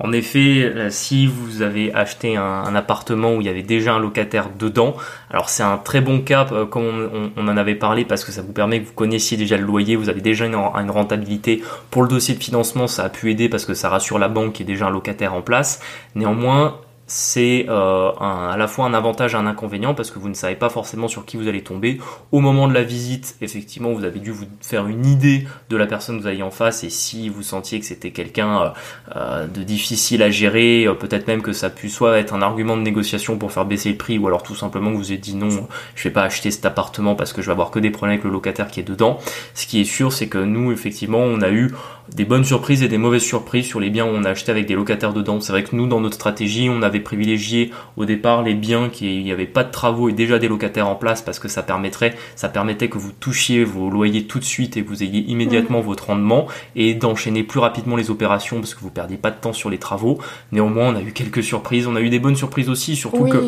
[0.00, 4.00] En effet, euh, si vous avez acheté un, appartement où il y avait déjà un
[4.00, 4.96] locataire dedans,
[5.30, 8.42] alors c'est un très bon cas, euh, comme on, en avait parlé, parce que ça
[8.42, 11.62] vous permet que vous connaissiez déjà le loyer, vous avez déjà une, une, rentabilité.
[11.90, 14.54] Pour le dossier de financement, ça a pu aider parce que ça rassure la banque
[14.54, 15.80] qui est déjà un locataire en place.
[16.16, 20.34] Néanmoins, c'est euh, à la fois un avantage et un inconvénient parce que vous ne
[20.34, 22.00] savez pas forcément sur qui vous allez tomber.
[22.32, 25.86] Au moment de la visite, effectivement, vous avez dû vous faire une idée de la
[25.86, 28.68] personne que vous aviez en face et si vous sentiez que c'était quelqu'un euh,
[29.16, 32.82] euh, de difficile à gérer, peut-être même que ça puisse soit être un argument de
[32.82, 35.68] négociation pour faire baisser le prix ou alors tout simplement que vous avez dit non,
[35.94, 38.24] je vais pas acheter cet appartement parce que je vais avoir que des problèmes avec
[38.24, 39.18] le locataire qui est dedans.
[39.54, 41.74] Ce qui est sûr, c'est que nous, effectivement, on a eu
[42.12, 44.66] des bonnes surprises et des mauvaises surprises sur les biens où on a acheté avec
[44.66, 45.40] des locataires dedans.
[45.40, 49.22] C'est vrai que nous, dans notre stratégie, on avait privilégié au départ les biens qui
[49.22, 52.14] n'y avait pas de travaux et déjà des locataires en place parce que ça permettrait,
[52.36, 55.86] ça permettait que vous touchiez vos loyers tout de suite et vous ayez immédiatement mmh.
[55.86, 56.46] votre rendement
[56.76, 59.78] et d'enchaîner plus rapidement les opérations parce que vous perdiez pas de temps sur les
[59.78, 60.18] travaux.
[60.52, 61.86] Néanmoins, on a eu quelques surprises.
[61.86, 63.38] On a eu des bonnes surprises aussi, surtout que,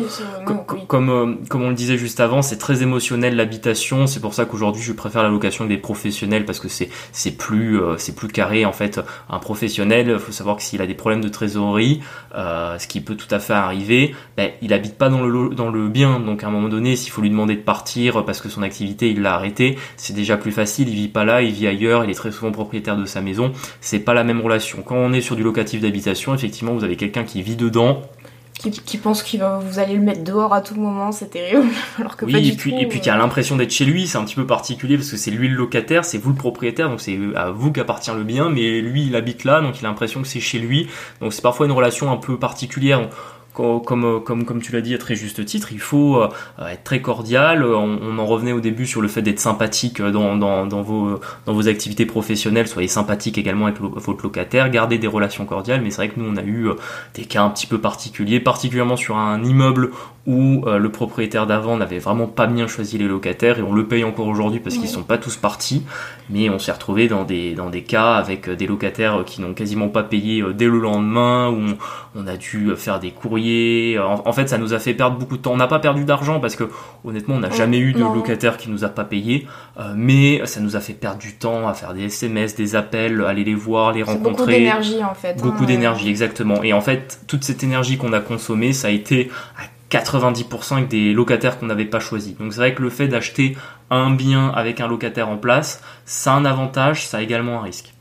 [0.87, 4.07] comme, euh, comme on le disait juste avant, c'est très émotionnel l'habitation.
[4.07, 7.79] C'est pour ça qu'aujourd'hui, je préfère la location des professionnels parce que c'est, c'est plus,
[7.79, 10.09] euh, c'est plus carré en fait un professionnel.
[10.09, 12.01] Il faut savoir que s'il a des problèmes de trésorerie,
[12.35, 16.19] euh, ce qui peut tout à fait arriver, ben, il habite pas dans le bien.
[16.19, 19.09] Donc à un moment donné, s'il faut lui demander de partir parce que son activité
[19.09, 20.89] il l'a arrêté, c'est déjà plus facile.
[20.89, 22.03] Il vit pas là, il vit ailleurs.
[22.03, 23.51] Il est très souvent propriétaire de sa maison.
[23.81, 24.81] C'est pas la même relation.
[24.81, 28.01] Quand on est sur du locatif d'habitation, effectivement, vous avez quelqu'un qui vit dedans
[28.57, 31.67] qui, pense que vous allez le mettre dehors à tout moment, c'est terrible.
[31.99, 34.25] Alors que oui, et puis, et puis qui a l'impression d'être chez lui, c'est un
[34.25, 37.19] petit peu particulier parce que c'est lui le locataire, c'est vous le propriétaire, donc c'est
[37.35, 40.27] à vous qu'appartient le bien, mais lui il habite là, donc il a l'impression que
[40.27, 40.87] c'est chez lui.
[41.21, 43.09] Donc c'est parfois une relation un peu particulière
[43.57, 46.29] comme, euh, comme, comme tu l'as dit à très juste titre, il faut euh,
[46.69, 47.63] être très cordial.
[47.63, 51.53] On, en revenait au début sur le fait d'être sympathique dans, dans, dans, vos, dans
[51.53, 52.67] vos activités professionnelles.
[52.67, 54.69] Soyez sympathique également avec votre locataire.
[54.69, 55.81] Gardez des relations cordiales.
[55.81, 56.73] Mais c'est vrai que nous, on a eu euh,
[57.15, 59.91] des cas un petit peu particuliers, particulièrement sur un immeuble
[60.25, 64.03] où le propriétaire d'avant n'avait vraiment pas bien choisi les locataires et on le paye
[64.03, 65.83] encore aujourd'hui parce qu'ils sont pas tous partis.
[66.29, 69.87] Mais on s'est retrouvé dans des, dans des cas avec des locataires qui n'ont quasiment
[69.87, 71.77] pas payé dès le lendemain, où
[72.13, 73.46] on a dû faire des courriers
[73.99, 75.53] en, fait, ça nous a fait perdre beaucoup de temps.
[75.53, 76.65] On n'a pas perdu d'argent parce que
[77.03, 79.47] honnêtement, on n'a jamais eu de locataire qui nous a pas payé,
[79.79, 83.23] euh, mais ça nous a fait perdre du temps à faire des SMS, des appels,
[83.27, 84.31] aller les voir, les rencontrer.
[84.31, 85.41] Beaucoup d'énergie en fait.
[85.41, 85.67] Beaucoup hein.
[85.67, 86.63] d'énergie, exactement.
[86.63, 90.87] Et en fait, toute cette énergie qu'on a consommée, ça a été à 90% avec
[90.89, 92.37] des locataires qu'on n'avait pas choisis.
[92.37, 93.55] Donc c'est vrai que le fait d'acheter
[93.89, 97.63] un bien avec un locataire en place, ça a un avantage, ça a également un
[97.63, 97.93] risque.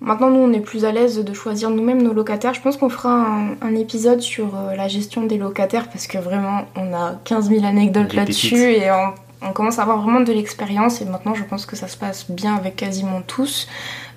[0.00, 2.52] Maintenant, nous, on est plus à l'aise de choisir nous-mêmes nos locataires.
[2.52, 3.26] Je pense qu'on fera
[3.62, 7.64] un, épisode sur euh, la gestion des locataires parce que vraiment, on a 15 000
[7.64, 11.00] anecdotes là-dessus et on, commence à avoir vraiment de l'expérience.
[11.00, 13.68] Et maintenant, je pense que ça se passe bien avec quasiment tous.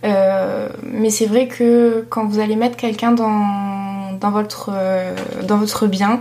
[0.03, 5.57] Euh, mais c'est vrai que quand vous allez mettre quelqu'un dans, dans, votre, euh, dans
[5.57, 6.19] votre bien,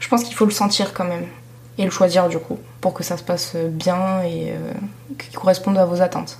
[0.00, 1.24] je pense qu'il faut le sentir quand même
[1.78, 4.52] et le choisir du coup pour que ça se passe bien et
[5.16, 6.38] qu'il corresponde à vos attentes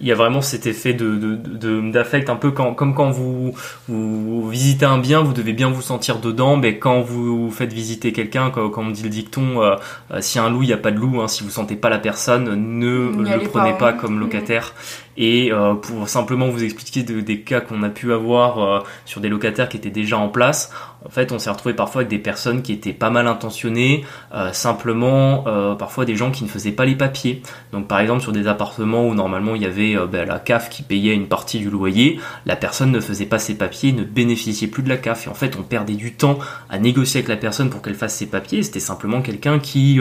[0.00, 3.54] il y a vraiment cet effet de, d'affect un peu quand, comme quand vous,
[3.88, 8.12] vous visitez un bien, vous devez bien vous sentir dedans, mais quand vous faites visiter
[8.12, 9.76] quelqu'un, comme, on dit le dicton, euh,
[10.12, 11.88] euh, si un loup, il n'y a pas de loup, hein, si vous sentez pas
[11.88, 13.92] la personne, ne le prenez pas, hein.
[13.94, 14.74] comme locataire.
[15.16, 19.68] Et euh, pour simplement vous expliquer des cas qu'on a pu avoir sur des locataires
[19.68, 20.70] qui étaient déjà en place,
[21.06, 24.04] en fait, on s'est retrouvé parfois avec des personnes qui étaient pas mal intentionnées,
[24.34, 27.42] euh, simplement euh, parfois des gens qui ne faisaient pas les papiers.
[27.70, 30.68] Donc par exemple sur des appartements où normalement il y avait euh, ben, la CAF
[30.68, 34.66] qui payait une partie du loyer, la personne ne faisait pas ses papiers, ne bénéficiait
[34.66, 35.28] plus de la CAF.
[35.28, 36.40] Et en fait, on perdait du temps
[36.70, 38.64] à négocier avec la personne pour qu'elle fasse ses papiers.
[38.64, 40.00] C'était simplement quelqu'un qui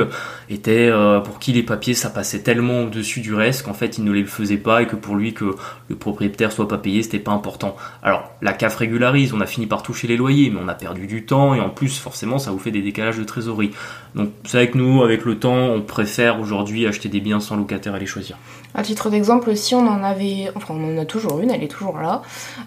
[0.49, 0.91] était
[1.24, 4.24] pour qui les papiers ça passait tellement au-dessus du reste qu'en fait il ne les
[4.24, 5.56] faisait pas et que pour lui que
[5.88, 7.76] le propriétaire soit pas payé, c'était pas important.
[8.01, 11.06] Alors la CAF régularise, on a fini par toucher les loyers, mais on a perdu
[11.06, 13.72] du temps et en plus forcément ça vous fait des décalages de trésorerie.
[14.16, 17.95] Donc c'est avec nous, avec le temps, on préfère aujourd'hui acheter des biens sans locataire
[17.95, 18.38] et les choisir.
[18.74, 21.72] À titre d'exemple, si on en avait, enfin on en a toujours une, elle est
[21.72, 22.24] toujours là.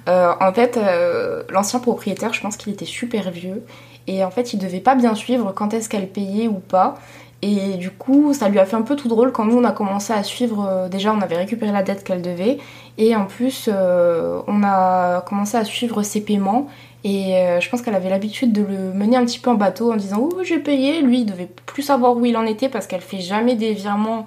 [0.08, 3.64] Euh, en fait, euh, l'ancien propriétaire, je pense qu'il était super vieux
[4.06, 6.98] et en fait il devait pas bien suivre quand est-ce qu'elle payait ou pas.
[7.40, 9.70] Et du coup, ça lui a fait un peu tout drôle quand nous on a
[9.70, 10.66] commencé à suivre.
[10.68, 12.58] euh, déjà, on avait récupéré la dette qu'elle devait,
[12.98, 16.68] et en plus, euh, on a commencé à suivre ses paiements.
[17.04, 19.92] Et euh, je pense qu'elle avait l'habitude de le mener un petit peu en bateau
[19.92, 21.00] en disant Oh, j'ai payé.
[21.00, 24.26] Lui, il devait plus savoir où il en était parce qu'elle fait jamais des virements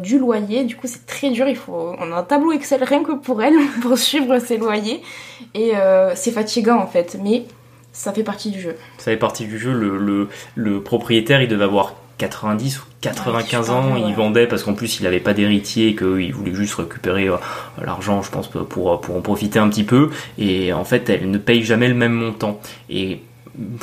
[0.00, 0.62] du loyer.
[0.62, 1.48] Du coup, c'est très dur.
[1.48, 5.02] Il faut, on a un tableau Excel rien que pour elle pour suivre ses loyers.
[5.54, 5.72] Et
[6.14, 7.46] c'est fatigant en fait, mais
[7.92, 8.76] ça fait partie du jeu.
[8.98, 9.72] Ça fait partie du jeu.
[9.72, 11.94] Le, le propriétaire, il devait avoir
[12.28, 13.92] 90 ou 95 Ouais, ans.
[13.94, 14.02] ouais.
[14.08, 17.36] Il vendait parce qu'en plus, il n'avait pas d'héritier et qu'il voulait juste récupérer euh,
[17.84, 20.10] l'argent, je pense, pour, pour en profiter un petit peu.
[20.38, 22.60] Et en fait, elle ne paye jamais le même montant.
[22.88, 23.20] Et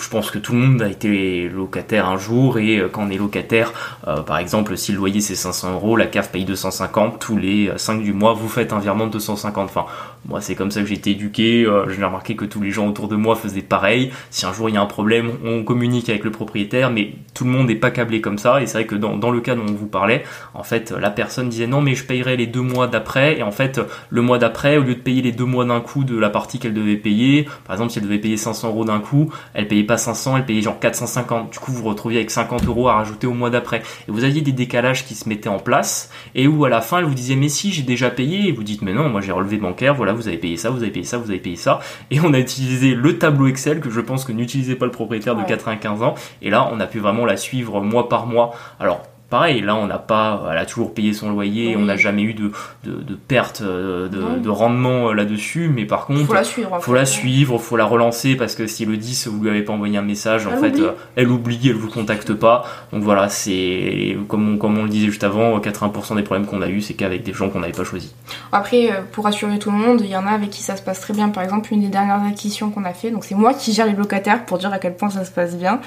[0.01, 3.09] je pense que tout le monde a été locataire un jour et euh, quand on
[3.11, 3.71] est locataire,
[4.07, 7.69] euh, par exemple, si le loyer c'est 500 euros, la CAF paye 250, tous les
[7.75, 9.65] 5 du mois, vous faites un virement de 250.
[9.65, 9.85] Enfin,
[10.25, 12.87] moi c'est comme ça que j'ai été éduqué, euh, j'ai remarqué que tous les gens
[12.87, 14.11] autour de moi faisaient pareil.
[14.29, 17.45] Si un jour il y a un problème, on communique avec le propriétaire, mais tout
[17.45, 18.61] le monde n'est pas câblé comme ça.
[18.61, 21.09] Et c'est vrai que dans, dans le cas dont on vous parlait, en fait, la
[21.09, 24.37] personne disait non mais je payerai les deux mois d'après, et en fait, le mois
[24.37, 26.97] d'après, au lieu de payer les deux mois d'un coup de la partie qu'elle devait
[26.97, 30.37] payer, par exemple si elle devait payer 500 euros d'un coup, elle payait pas 500,
[30.37, 31.51] elle payait genre 450.
[31.51, 33.81] Du coup, vous vous retrouviez avec 50 euros à rajouter au mois d'après.
[34.07, 36.99] Et vous aviez des décalages qui se mettaient en place, et où à la fin,
[36.99, 39.31] elle vous disait, mais si, j'ai déjà payé, et vous dites, mais non, moi j'ai
[39.31, 41.79] relevé bancaire, voilà, vous avez payé ça, vous avez payé ça, vous avez payé ça.
[42.11, 45.35] Et on a utilisé le tableau Excel que je pense que n'utilisait pas le propriétaire
[45.35, 45.47] de Ouais.
[45.47, 46.15] 95 ans.
[46.41, 48.53] Et là, on a pu vraiment la suivre mois par mois.
[48.79, 51.75] Alors, Pareil, là on n'a pas, elle a toujours payé son loyer, Oui.
[51.77, 52.51] on n'a jamais eu de,
[52.83, 56.73] de, de perte euh, de, rendement euh, là-dessus, mais par contre, Faut la suivre.
[56.73, 56.97] en faut fait.
[56.97, 59.97] la suivre, faut la relancer parce que si le 10 vous lui avez pas envoyé
[59.97, 60.81] un message, en fait, oublie.
[60.83, 62.65] euh, elle oublie, elle vous contacte pas.
[62.91, 66.61] Donc voilà, c'est comme on, comme on le disait juste avant, 80% des problèmes qu'on
[66.63, 68.13] a eu, c'est qu'avec des gens qu'on n'avait pas choisis.
[68.51, 71.01] Après, pour rassurer tout le monde, il y en a avec qui ça se passe
[71.01, 71.29] très bien.
[71.29, 73.93] Par exemple, une des dernières acquisitions qu'on a fait, donc c'est moi qui gère les
[73.93, 75.79] locataires pour dire à quel point ça se passe bien.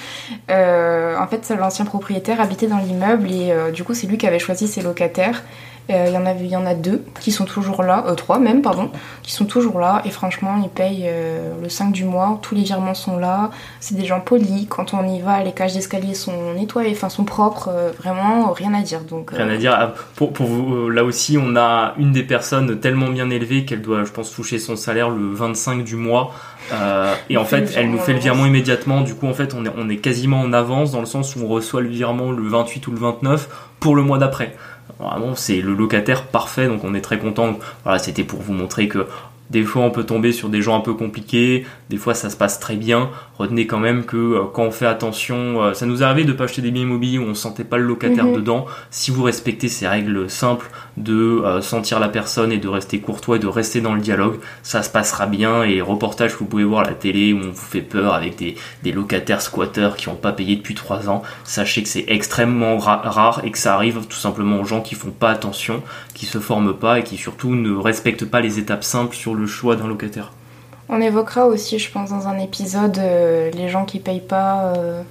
[0.50, 4.26] Euh, en fait, l'ancien propriétaire habitait dans l'immeuble et euh, du coup, c'est lui qui
[4.26, 5.42] avait choisi ses locataires.
[5.90, 8.14] Euh, Il y en avait, il y en a deux qui sont toujours là, euh,
[8.14, 8.90] trois même, pardon,
[9.22, 10.02] qui sont toujours là.
[10.04, 12.38] Et franchement, ils payent euh, le 5 du mois.
[12.42, 13.50] Tous les virements sont là.
[13.80, 14.66] C'est des gens polis.
[14.68, 17.70] Quand on y va, les cages d'escalier sont nettoyées, enfin sont propres.
[17.98, 19.00] vraiment, rien à dire.
[19.00, 19.74] Donc, Rien à dire.
[19.76, 23.82] Ah, Pour, pour vous, là aussi, on a une des personnes tellement bien élevée qu'elle
[23.82, 26.32] doit, je pense, toucher son salaire le 25 du mois.
[26.72, 29.00] Euh, et en fait le fait, elle nous fait le en virement immédiatement.
[29.00, 31.40] Du coup, en fait, on est, on est quasiment en avance dans le sens où
[31.44, 33.48] on reçoit le virement le 28 ou le 29
[33.80, 34.54] pour le mois d'après.
[34.98, 37.58] Vraiment, c'est le locataire parfait, donc on est très content.
[37.84, 39.06] Voilà, c'était pour vous montrer que
[39.52, 42.36] des fois on peut tomber sur des gens un peu compliqués, des fois ça se
[42.36, 43.10] passe très bien.
[43.38, 46.44] Retenez quand même que euh, quand on fait attention, euh, ça nous arrivé de pas
[46.44, 48.34] acheter des biens immobiliers où on sentait pas le locataire Mhm.
[48.36, 48.66] dedans.
[48.90, 53.36] Si vous respectez ces règles simples de euh, sentir la personne et de rester courtois
[53.36, 55.62] et de rester dans le dialogue, ça se passera bien.
[55.64, 58.14] Et les reportages que vous pouvez voir à la télé où on vous fait peur
[58.14, 62.04] avec des, des locataires squatteurs qui n'ont pas payé depuis trois ans, sachez que c'est
[62.08, 65.82] extrêmement ra- rare et que ça arrive tout simplement aux gens qui font pas attention,
[66.14, 69.41] qui se forment pas et qui surtout ne respectent pas les étapes simples sur le
[69.46, 70.32] choix d'un locataire.
[70.88, 75.02] On évoquera aussi, je pense, dans un épisode, euh, les gens qui payent pas, euh,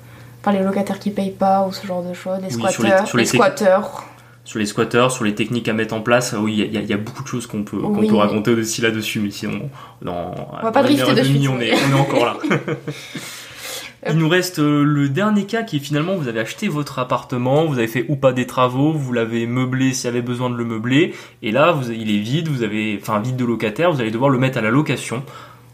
[0.42, 2.90] enfin les locataires qui payent pas ou ce genre de choses, les Oui, sur les-
[2.90, 4.04] squatteurs, sur les, les techni- squatteurs.
[4.44, 6.90] Sur les squatteurs, sur les techniques à mettre en place, oui, il y, a- il
[6.90, 8.08] y a beaucoup de choses qu'on peut, Oui.
[8.08, 9.70] peut raconter aussi là-dessus, mais sinon,
[10.02, 12.38] dans, On va pas dans drifter de suite, on, mais- est, on est encore là.
[14.10, 17.66] Il nous reste euh, le dernier cas qui est finalement vous avez acheté votre appartement,
[17.66, 20.56] vous avez fait ou pas des travaux, vous l'avez meublé s'il y avait besoin de
[20.56, 24.02] le meubler, et là vous, il est vide, vous avez, enfin vide de locataire, vous
[24.02, 25.24] allez devoir le mettre à la location.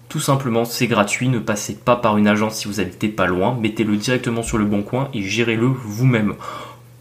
[0.10, 3.58] Tout simplement, c'est gratuit, ne passez pas par une agence si vous habitez pas loin,
[3.62, 6.36] mettez-le directement sur le bon coin et gérez-le vous-même.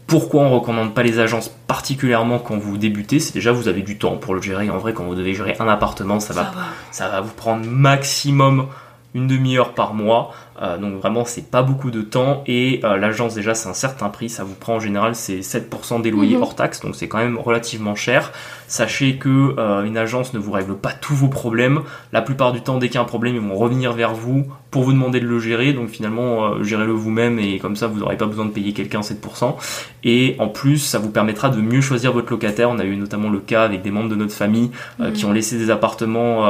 [0.07, 3.19] Pourquoi on recommande pas les agences particulièrement quand vous débutez?
[3.19, 4.69] C'est déjà vous avez du temps pour le gérer.
[4.69, 6.65] En vrai, quand vous devez gérer un appartement, ça va Ça va.
[6.91, 8.67] ça va vous prendre maximum
[9.13, 10.33] une demi-heure par mois.
[10.61, 12.43] Euh, donc vraiment, c'est pas beaucoup de temps.
[12.47, 14.29] Et euh, l'agence, déjà, c'est un certain prix.
[14.29, 16.41] Ça vous prend en général, c'est 7% des loyers Mhm.
[16.43, 16.81] hors taxe.
[16.81, 18.31] Donc c'est quand même relativement cher.
[18.67, 21.81] Sachez que euh, une agence ne vous règle pas tous vos problèmes.
[22.11, 24.45] La plupart du temps, dès qu'il y a un problème, ils vont revenir vers vous
[24.71, 25.73] pour vous demander de le gérer.
[25.73, 29.55] Donc finalement, gérez-le vous-même et comme ça, vous n'aurez pas besoin de payer quelqu'un 7%.
[30.03, 32.69] Et en plus, ça vous permettra de mieux choisir votre locataire.
[32.69, 35.13] On a eu notamment le cas avec des membres de notre famille Mhm.
[35.13, 36.45] qui ont laissé des appartements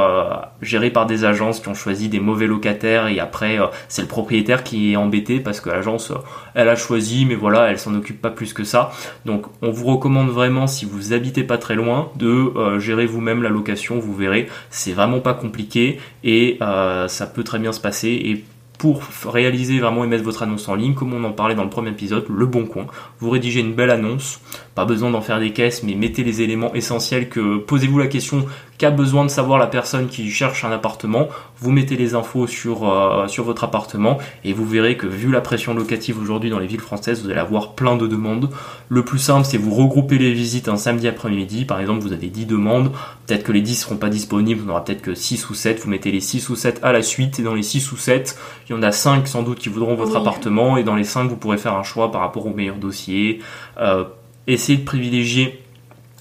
[0.62, 3.60] gérés par des agences qui ont choisi des mauvais locataires et après
[3.98, 6.14] c'est le propriétaire qui est embêté parce que l'agence,
[6.54, 8.92] elle a choisi, mais voilà, elle s'en occupe pas plus que ça.
[9.26, 13.50] Donc on vous recommande vraiment, si vous habitez pas très loin, de gérer vous-même la
[13.50, 13.98] location.
[13.98, 18.10] Vous verrez, c'est vraiment pas compliqué et ça peut très bien se passer.
[18.10, 18.44] Et
[18.78, 21.70] pour réaliser vraiment et mettre votre annonce en ligne, comme on en parlait dans le
[21.72, 22.86] premier épisode, le bon coin.
[23.20, 24.40] Vous rédigez une belle annonce,
[24.76, 28.46] pas besoin d'en faire des caisses, mais mettez les éléments essentiels que posez-vous la question
[28.78, 31.28] qu'a besoin de savoir la personne qui cherche un appartement.
[31.60, 35.42] Vous mettez les infos sur, euh, sur votre appartement et vous verrez que vu la
[35.42, 38.50] pression locative aujourd'hui dans les villes françaises, vous allez avoir plein de demandes.
[38.90, 41.66] Le plus simple, c'est vous regrouper les visites un samedi après-midi.
[41.66, 42.92] Par exemple, vous avez 10 demandes.
[43.26, 45.80] Peut-être que les 10 seront pas disponibles, vous n'aura peut-être que 6 ou 7.
[45.80, 48.38] Vous mettez les 6 ou 7 à la suite et dans les 6 ou 7,
[48.70, 51.30] il y en a 5 sans doute qui voudront votre appartement et dans les 5,
[51.30, 53.40] vous pourrez faire un choix par rapport au meilleur dossier.
[53.80, 54.04] Euh,
[54.48, 55.64] essayez de privilégier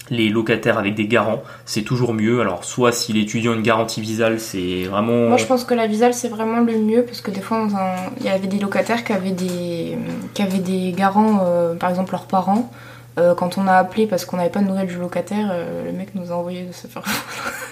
[0.09, 2.41] les locataires avec des garants, c'est toujours mieux.
[2.41, 5.27] Alors, soit si l'étudiant a une garantie visale, c'est vraiment.
[5.27, 7.67] Moi, je pense que la visale, c'est vraiment le mieux parce que des fois,
[8.19, 9.97] il y avait des locataires qui avaient des,
[10.33, 12.71] qui avaient des garants, euh, par exemple leurs parents.
[13.19, 15.91] Euh, quand on a appelé parce qu'on n'avait pas de nouvelles du locataire, euh, le
[15.91, 17.03] mec nous a envoyé de se faire.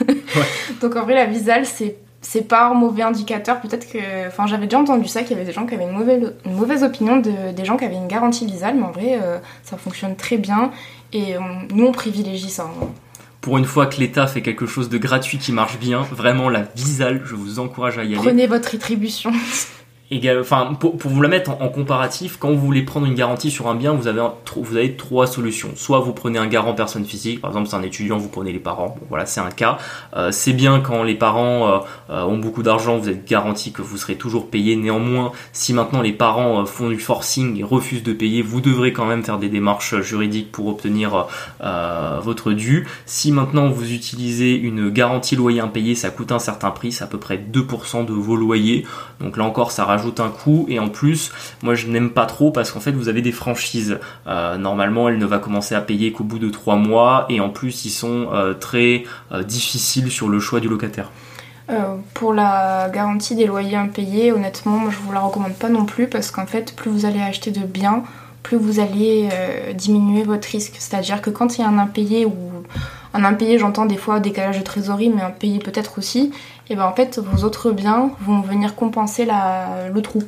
[0.82, 3.62] Donc, en vrai, la visale, c'est c'est pas un mauvais indicateur.
[3.62, 4.28] Peut-être que.
[4.28, 6.56] Enfin, j'avais déjà entendu ça, qu'il y avait des gens qui avaient une mauvaise, une
[6.56, 9.20] mauvaise opinion de, des gens qui avaient une garantie visale, mais en vrai,
[9.62, 10.72] ça fonctionne très bien.
[11.14, 11.36] Et
[11.74, 12.64] nous, on privilégie ça.
[12.64, 12.88] Hein.
[13.42, 16.64] Pour une fois que l'État fait quelque chose de gratuit qui marche bien, vraiment la
[16.76, 18.16] Visale, je vous encourage à y aller.
[18.16, 19.32] Prenez votre rétribution.
[20.40, 23.76] enfin, pour, vous la mettre en, comparatif, quand vous voulez prendre une garantie sur un
[23.76, 25.72] bien, vous avez, trois solutions.
[25.76, 28.60] Soit vous prenez un garant personne physique, par exemple c'est un étudiant, vous prenez les
[28.60, 28.96] parents.
[29.10, 29.78] voilà, c'est un cas.
[30.16, 31.78] Euh, c'est bien quand les parents euh,
[32.12, 34.76] euh, ont beaucoup d'argent, vous êtes garanti que vous serez toujours payé.
[34.76, 39.06] Néanmoins, si maintenant les parents font du forcing et refusent de payer, vous devrez quand
[39.06, 41.28] même faire des démarches juridiques pour obtenir
[42.24, 42.88] votre dû.
[43.06, 47.08] Si maintenant vous utilisez une garantie loyer impayé, ça coûte un certain prix, c'est à
[47.08, 48.86] peu près 2% de vos loyers.
[49.20, 51.32] Donc là encore, ça rajoute un coût et en plus
[51.64, 55.18] moi je n'aime pas trop parce qu'en fait vous avez des franchises euh, normalement elle
[55.18, 58.28] ne va commencer à payer qu'au bout de trois mois et en plus ils sont
[58.34, 61.10] euh, très euh, difficiles sur le choix du locataire
[62.14, 66.30] pour la garantie des loyers impayés, honnêtement, je vous la recommande pas non plus parce
[66.30, 68.04] qu'en fait, plus vous allez acheter de biens,
[68.44, 69.30] plus vous allez
[69.74, 70.76] diminuer votre risque.
[70.78, 72.36] C'est-à-dire que quand il y a un impayé ou
[73.16, 76.32] un impayé, j'entends des fois décalage de trésorerie, mais un payé peut-être aussi,
[76.70, 80.24] et ben en fait vos autres biens vont venir compenser le trou.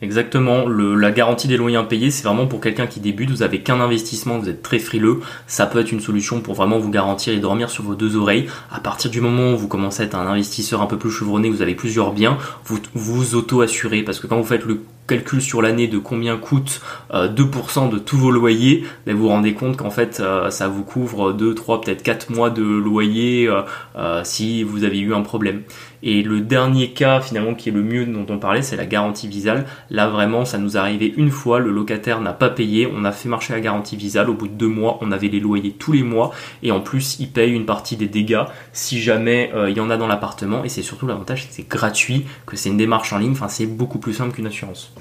[0.00, 3.80] Exactement, la garantie des loyers impayés, c'est vraiment pour quelqu'un qui débute, vous avez qu'un
[3.80, 7.38] investissement, vous êtes très frileux, ça peut être une solution pour vraiment vous garantir et
[7.38, 8.48] dormir sur vos deux oreilles.
[8.72, 11.50] À partir du moment où vous commencez à être un investisseur un peu plus chevronné,
[11.50, 15.62] vous avez plusieurs biens, vous vous auto-assurez, parce que quand vous faites le calcul sur
[15.62, 16.80] l'année de combien coûte
[17.12, 20.84] 2% euh, de tous vos loyers, vous vous rendez compte qu'en fait euh, ça vous
[20.84, 23.48] couvre 2, 3, peut-être 4 mois de loyer
[23.96, 25.62] euh, si vous avez eu un problème.
[26.02, 29.28] Et le dernier cas finalement qui est le mieux dont on parlait, c'est la garantie
[29.28, 29.66] visale.
[29.90, 33.12] Là vraiment, ça nous est arrivé une fois, le locataire n'a pas payé, on a
[33.12, 35.92] fait marcher la garantie visale, au bout de deux mois, on avait les loyers tous
[35.92, 36.32] les mois,
[36.62, 39.96] et en plus, il paye une partie des dégâts si jamais il y en a
[39.96, 43.18] dans l'appartement, et c'est surtout l'avantage, c'est que c'est gratuit, que c'est une démarche en
[43.18, 44.92] ligne, enfin c'est beaucoup plus simple qu'une assurance.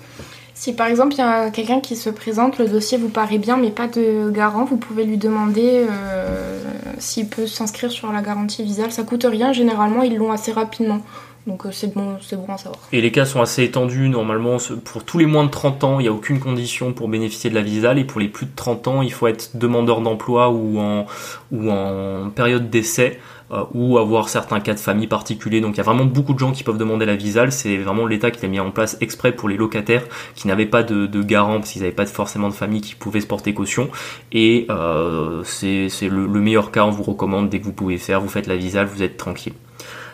[0.53, 3.57] Si par exemple il y a quelqu'un qui se présente, le dossier vous paraît bien
[3.57, 6.59] mais pas de garant, vous pouvez lui demander euh,
[6.99, 8.91] s'il peut s'inscrire sur la garantie visale.
[8.91, 11.01] Ça coûte rien, généralement ils l'ont assez rapidement.
[11.47, 12.79] Donc euh, c'est bon, à savoir.
[12.91, 14.09] Et les cas sont assez étendus.
[14.09, 17.49] Normalement, pour tous les moins de 30 ans, il n'y a aucune condition pour bénéficier
[17.49, 17.97] de la visale.
[17.97, 21.05] Et pour les plus de 30 ans, il faut être demandeur d'emploi ou en,
[21.51, 23.19] ou en période d'essai.
[23.51, 25.59] Euh, ou avoir certains cas de famille particuliers.
[25.59, 27.51] Donc il y a vraiment beaucoup de gens qui peuvent demander la visale.
[27.51, 30.03] C'est vraiment l'État qui l'a mis en place exprès pour les locataires
[30.35, 33.27] qui n'avaient pas de, garant parce qu'ils n'avaient pas forcément de famille qui pouvait se
[33.27, 33.89] porter caution.
[34.31, 38.21] Et euh, c'est le, le, meilleur cas, on vous recommande dès que vous pouvez faire.
[38.21, 39.53] Vous faites la visale, vous êtes tranquille.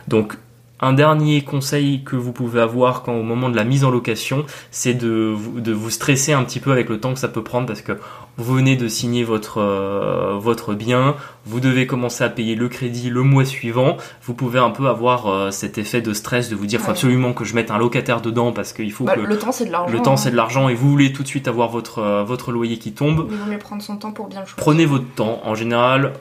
[0.08, 0.36] Donc
[0.80, 4.46] un dernier conseil que vous pouvez avoir quand au moment de la mise en location,
[4.72, 7.68] c'est de, de vous stresser un petit peu avec le temps que ça peut prendre
[7.68, 7.94] parce que
[8.38, 11.16] vous venez de signer votre, euh, votre bien,
[11.46, 15.28] vous devez commencer à payer le crédit le mois suivant, vous pouvez un peu avoir
[15.28, 18.22] euh, cet effet de stress de vous dire faut absolument que je mette un locataire
[18.22, 19.92] dedans parce qu'il faut bah, que le temps c'est de l'argent.
[19.92, 20.38] Le temps c'est de hein.
[20.38, 23.28] l'argent et vous voulez tout de suite avoir votre euh, votre loyer qui tombe.
[23.32, 24.64] Il vaut mieux prendre son temps pour bien le choisir.
[24.64, 25.42] Prenez votre temps.
[25.44, 26.14] En général,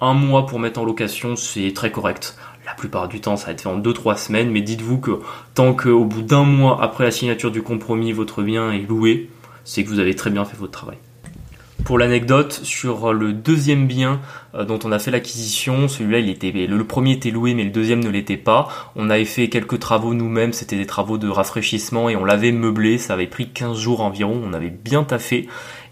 [0.00, 2.36] un mois pour mettre en location c'est très correct.
[2.68, 5.20] La plupart du temps, ça va être fait en 2-3 semaines, mais dites-vous que
[5.54, 9.30] tant qu'au bout d'un mois après la signature du compromis, votre bien est loué,
[9.64, 10.98] c'est que vous avez très bien fait votre travail.
[11.86, 14.20] Pour l'anecdote, sur le deuxième bien
[14.54, 17.70] euh, dont on a fait l'acquisition, celui-là, il était, le premier était loué, mais le
[17.70, 18.68] deuxième ne l'était pas.
[18.96, 22.98] On avait fait quelques travaux nous-mêmes, c'était des travaux de rafraîchissement et on l'avait meublé.
[22.98, 25.48] Ça avait pris 15 jours environ, on avait bien taffé.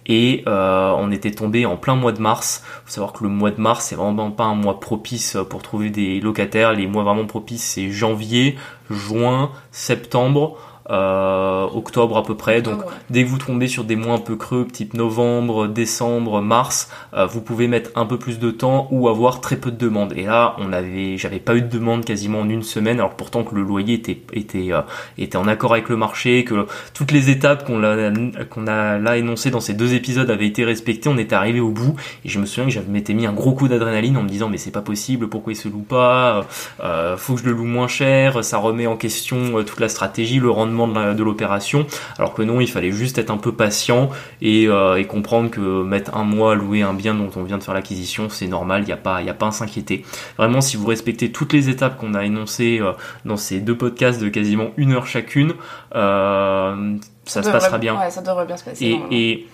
[0.07, 2.63] Et euh, on était tombé en plein mois de mars.
[2.85, 5.91] Faut savoir que le mois de mars c'est vraiment pas un mois propice pour trouver
[5.91, 6.73] des locataires.
[6.73, 8.57] Les mois vraiment propices c'est janvier,
[8.91, 10.59] juin, septembre
[10.91, 12.63] euh, octobre à peu près.
[12.63, 12.81] Donc
[13.11, 17.27] dès que vous tombez sur des mois un peu creux, type novembre, décembre, mars, euh,
[17.27, 20.13] vous pouvez mettre un peu plus de temps ou avoir très peu de demandes.
[20.17, 23.45] Et là, on avait, j'avais pas eu de demande quasiment en une semaine, alors pourtant
[23.45, 24.83] que le loyer était était euh,
[25.19, 28.11] était en accord avec le marché, que toutes les étapes qu'on a
[28.49, 31.09] qu'on a là énoncées dans ces deux épisodes avaient été respectées.
[31.09, 33.53] On était arrivé au bout et je me souviens que j'avais m'étais mis un gros
[33.53, 36.47] coup d'adrénaline en me disant mais c'est pas possible, pourquoi il se loue pas,
[36.83, 40.39] euh, faut que je le loue moins cher, ça remet en question toute la stratégie,
[40.39, 41.87] le rendement de l'opération,
[42.19, 44.11] alors que non, il fallait juste être un peu patient
[44.43, 47.63] euh, et, comprendre que mettre un mois à louer un bien dont on vient de
[47.63, 50.05] faire l'acquisition, c'est normal, il n'y a pas, il a pas à s'inquiéter.
[50.37, 52.93] Vraiment, si vous respectez toutes les étapes qu'on a énoncées euh,
[53.25, 55.55] dans ces deux podcasts de quasiment une heure chacune,
[55.95, 57.99] euh, ça, se passera bien.
[57.99, 59.01] Ouais, ça devrait bien se passer.
[59.11, 59.47] et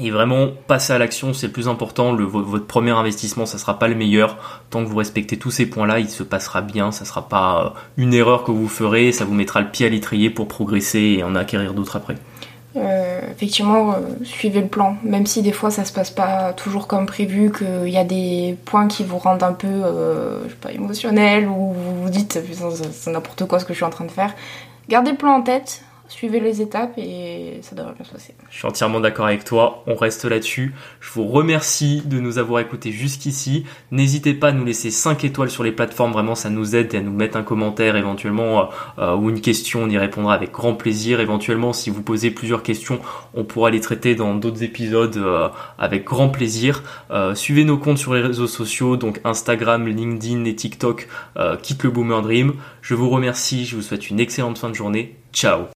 [0.00, 2.16] et vraiment, passer à l'action, c'est le plus important.
[2.16, 4.62] Votre premier investissement, ça sera pas le meilleur.
[4.70, 6.90] Tant que vous respectez tous ces points-là, il se passera bien.
[6.90, 9.12] Ça sera pas euh, une erreur que vous ferez.
[9.12, 12.16] Ça vous mettra le pied à l'étrier pour progresser et en acquérir d'autres après.
[12.76, 14.96] Euh, effectivement, euh, suivez le plan.
[15.04, 18.58] Même si des fois ça se passe pas toujours comme prévu, qu'il y a des
[18.64, 19.82] points qui vous rendent un peu,
[20.60, 22.40] pas, émotionnel ou vous vous dites
[22.92, 24.34] c'est n'importe quoi ce que je suis en train de faire.
[24.88, 28.34] Gardez le plan en tête suivez les étapes et ça devrait bien se passer.
[28.50, 30.74] Je suis entièrement d'accord avec toi, on reste là-dessus.
[31.00, 33.64] Je vous remercie de nous avoir écoutés jusqu'ici.
[33.90, 36.98] N'hésitez pas à nous laisser 5 étoiles sur les plateformes, vraiment ça nous aide et
[36.98, 38.64] à nous mettre un commentaire éventuellement euh,
[38.98, 41.20] euh, ou une question, on y répondra avec grand plaisir.
[41.20, 43.00] Éventuellement, si vous posez plusieurs questions,
[43.34, 45.48] on pourra les traiter dans d'autres épisodes euh,
[45.78, 46.82] avec grand plaisir.
[47.34, 51.08] suivez nos comptes sur les réseaux sociaux, donc Instagram, LinkedIn et TikTok,
[51.62, 52.54] quitte le Boomer Dream.
[52.82, 55.16] Je vous remercie, je vous souhaite une excellente fin de journée.
[55.32, 55.73] Ciao